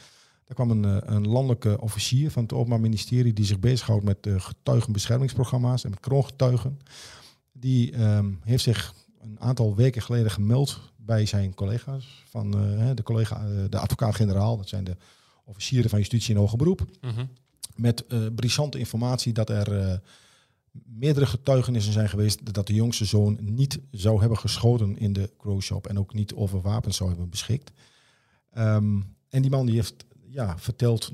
[0.47, 5.83] Er kwam een, een landelijke officier van het Openbaar Ministerie die zich bezighoudt met getuigenbeschermingsprogramma's
[5.83, 6.79] en met kroongetuigen.
[7.51, 13.03] Die ehm, heeft zich een aantal weken geleden gemeld bij zijn collega's van eh, de,
[13.03, 14.57] collega, eh, de advocaat-generaal.
[14.57, 14.97] Dat zijn de
[15.43, 17.25] officieren van justitie in hoger beroep Mhm.
[17.75, 20.01] met eh brisante informatie dat er
[20.71, 25.87] meerdere getuigenissen zijn geweest dat de jongste zoon niet zou hebben geschoten in de growshop
[25.87, 27.71] en ook niet over wapens zou hebben beschikt.
[28.51, 31.11] Ehm, en die man die heeft ja, verteld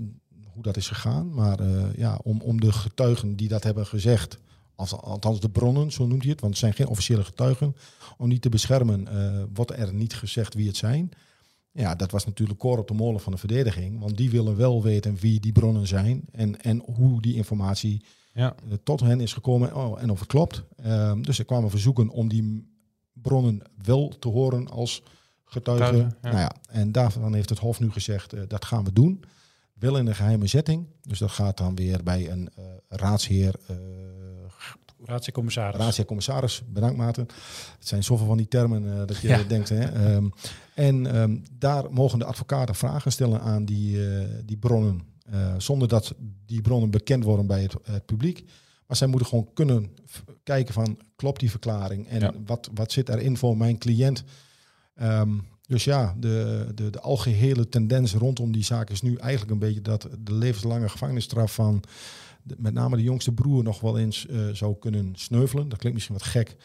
[0.54, 1.60] hoe dat is gegaan, maar
[1.98, 4.40] ja, om, om de getuigen die dat hebben gezegd,
[4.86, 7.76] althans de bronnen, zo noemt hij het, want het zijn geen officiële getuigen,
[8.18, 11.10] om die te beschermen, eh, wordt er niet gezegd wie het zijn.
[11.72, 14.00] Ja, dat was natuurlijk koor op de molen van de verdediging.
[14.00, 18.04] Want die willen wel weten wie die bronnen zijn en, en hoe die informatie
[18.34, 18.56] Ja.
[18.70, 20.64] eh, tot hen is gekomen oh, en of het klopt.
[20.76, 22.68] Ehm, dus er kwamen verzoeken om die
[23.14, 25.04] bronnen wel te horen als
[25.46, 25.98] getuigen.
[25.98, 26.16] Ja.
[26.22, 29.24] Nou ja, en daarvan heeft het Hof nu gezegd, eh, dat gaan we doen.
[29.80, 30.86] Wel in een geheime zetting.
[31.02, 33.76] Dus dat gaat dan weer bij een eh, raadsheer, eh
[35.06, 35.80] Raadscommissaris.
[35.80, 36.62] raadsheer commissaris.
[36.68, 37.24] Bedankt Maarten.
[37.80, 39.44] Het zijn zoveel van die termen eh, dat je Ja.
[39.54, 39.70] denkt.
[39.70, 39.80] Hè?
[39.80, 40.30] Ehm,
[40.76, 44.00] en ehm, daar mogen de advocaten vragen stellen aan die,
[44.46, 45.02] die bronnen.
[45.58, 46.16] zonder dat
[46.46, 48.44] die bronnen bekend worden bij het, het publiek.
[48.88, 49.90] Maar zij moeten gewoon kunnen
[50.44, 52.34] kijken van klopt die verklaring en Ja.
[52.46, 54.24] wat, wat zit erin voor mijn cliënt.
[54.96, 55.38] Ehm,
[55.68, 59.82] dus ja, de, de, de algehele tendens rondom die zaak is nu eigenlijk een beetje
[59.82, 61.84] dat de levenslange gevangenisstraf van
[62.44, 65.70] de- met name de jongste broer nog wel eens eh, zou kunnen sneuvelen.
[65.70, 66.56] Dat klinkt misschien wat gek.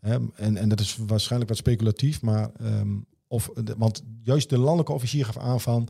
[0.00, 0.16] Hè?
[0.34, 2.88] En, en dat is waarschijnlijk wat speculatief, maar ehm,
[3.28, 5.88] of, de- want juist de landelijke officier gaf aan van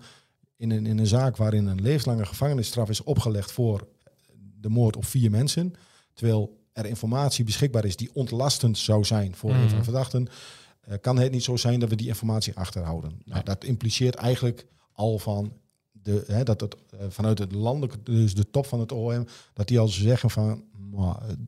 [0.57, 3.89] in een, in een zaak waarin een levenslange gevangenisstraf is opgelegd voor
[4.61, 5.75] de moord op vier mensen,
[6.15, 9.77] terwijl er informatie beschikbaar is die ontlastend zou zijn voor een van Mhm.
[9.77, 10.29] de verdachten,
[10.81, 13.21] eh, kan het niet zo zijn dat we die informatie achterhouden.
[13.25, 15.53] Nou, dat impliceert eigenlijk al van
[15.93, 19.69] de, hè, dat het eh, vanuit het landelijke, dus de top van het OM, dat
[19.69, 21.39] die al zeggen van, maar, het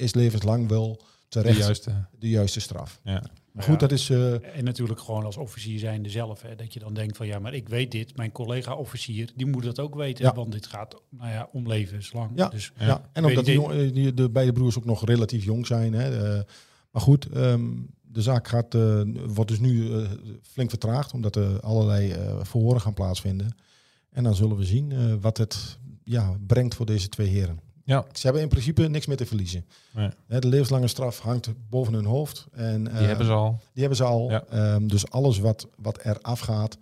[0.00, 2.06] is levenslang wel De terecht juiste.
[2.18, 3.00] de juiste straf.
[3.04, 3.22] Ja.
[3.52, 3.86] Maar goed, Ja.
[3.86, 6.42] dat is eh, En natuurlijk gewoon als officier zijnde zelf.
[6.42, 8.16] Hè, dat je dan denkt van ja, maar ik weet dit.
[8.16, 10.24] Mijn collega-officier, die moet dat ook weten.
[10.24, 10.34] Ja.
[10.34, 12.30] Want dit gaat nou ja, om levenslang.
[12.34, 12.48] Ja.
[12.48, 12.86] Dus Ja.
[12.86, 15.92] Ja, en omdat die, jong- eh, die, de beide broers ook nog relatief jong zijn.
[15.92, 16.42] Hè, eh,
[16.90, 17.66] maar goed, ehm,
[18.18, 20.10] de zaak gaat, eh, wordt dus nu eh,
[20.42, 23.56] flink vertraagd, omdat er allerlei eh verhoren gaan plaatsvinden.
[24.10, 27.60] En dan zullen we zien wat het ja, brengt voor deze twee heren.
[27.84, 28.04] Ja.
[28.12, 29.66] Ze hebben in principe niks meer te verliezen.
[29.92, 30.10] Nee.
[30.26, 32.46] De levenslange straf hangt boven hun hoofd.
[32.52, 33.60] En, Die hebben ze al.
[33.72, 34.30] Die hebben ze al.
[34.30, 34.44] Ja.
[34.44, 36.78] Ehm, dus alles wat, wat er afgaat,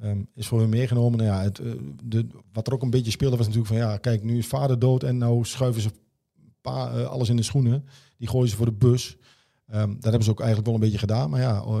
[0.00, 1.18] ehm, is voor hun meegenomen.
[1.18, 1.60] Nou ja, het,
[2.04, 3.82] de, wat er ook een beetje speelde was natuurlijk van...
[3.82, 5.90] ja, kijk, nu is vader dood en nou schuiven ze
[6.60, 7.84] pa, alles in de schoenen.
[8.16, 9.16] Die gooien ze voor de bus.
[9.68, 11.30] Ehm, dat hebben ze ook eigenlijk wel een beetje gedaan.
[11.30, 11.74] Maar ja, eh,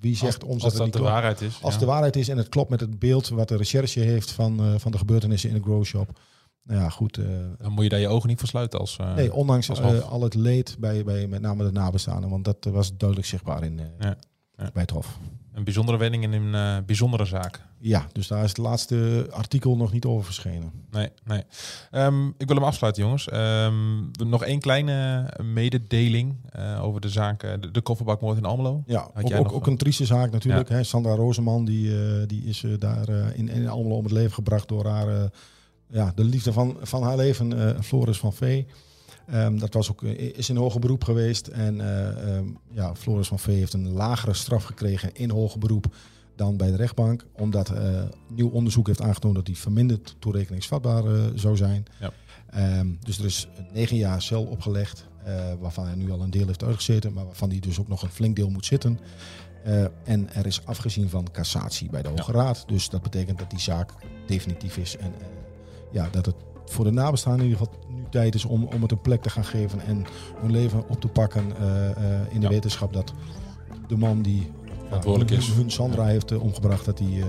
[0.00, 1.12] wie zegt als, ons als dat dat het de klopt?
[1.12, 1.58] waarheid is.
[1.62, 1.80] Als ja.
[1.80, 4.74] de waarheid is en het klopt met het beeld wat de recherche heeft van, eh,
[4.78, 6.18] van de gebeurtenissen in de grow shop.
[6.62, 7.18] Nou ja, goed.
[7.18, 7.24] eh,
[7.58, 8.96] Dan moet je daar je ogen niet voor sluiten als...
[9.14, 12.30] nee, ondanks als al het leed bij, bij met name de nabestaanden.
[12.30, 14.16] Want dat was duidelijk zichtbaar in, Ja,
[14.56, 14.70] ja.
[14.72, 15.18] bij het hof.
[15.56, 17.60] Een bijzondere wending in een eh, bijzondere zaak.
[17.78, 20.72] Ja, dus daar is het laatste artikel nog niet over verschenen.
[20.90, 21.42] Nee, nee.
[21.90, 23.28] Ehm, ik wil hem afsluiten, jongens.
[23.28, 28.82] Ehm, nog één kleine mededeling eh, over de zaak, eh, de, de kofferbakmoord in Almelo.
[28.86, 30.68] Ja, Had ook, ook, een trieste zaak natuurlijk.
[30.68, 30.82] Hè.
[30.82, 35.30] Sandra Rozeman die, die is daar in, in Almelo om het leven gebracht door haar,
[35.88, 38.66] ja, de liefde van, van haar leven, Floris van Vee.
[39.26, 41.46] Ehm, dat was ook, eh, is in hoger beroep geweest.
[41.46, 45.86] En ehm, ja, Floris van Vee heeft een lagere straf gekregen in hoger beroep
[46.36, 47.24] dan bij de rechtbank.
[47.32, 51.02] Omdat eh, nieuw onderzoek heeft aangetoond dat hij verminderd toerekeningsvatbaar
[51.34, 51.84] zou zijn.
[52.00, 52.12] Ja.
[52.50, 55.06] Ehm, dus er is negen jaar cel opgelegd,
[55.60, 58.10] waarvan hij nu al een deel heeft uitgezeten, maar waarvan hij dus ook nog een
[58.10, 58.98] flink deel moet zitten.
[60.04, 62.64] En er is afgezien van cassatie bij de Hoge Raad.
[62.66, 63.92] Dus dat betekent dat die zaak
[64.26, 64.96] definitief is.
[64.96, 65.12] En
[65.92, 66.36] ja, dat het
[66.70, 69.30] voor de nabestaanden in ieder geval nu tijd is om, om het een plek te
[69.30, 70.04] gaan geven en
[70.40, 72.52] hun leven op te pakken eh, eh, in de Ja.
[72.52, 73.12] wetenschap dat
[73.88, 74.50] de man die
[74.86, 75.48] Verantwoordelijk hun, is.
[75.52, 77.24] hun Sandra heeft eh, omgebracht, dat hij eh,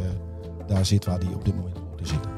[0.67, 2.31] daar zit waar hij op dit moment moet zitten.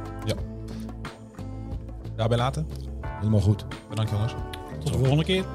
[2.16, 2.68] Daarbij laten.
[3.02, 3.66] Helemaal goed.
[3.90, 4.34] Bedankt, jongens.
[4.80, 5.46] tot de volgende keer.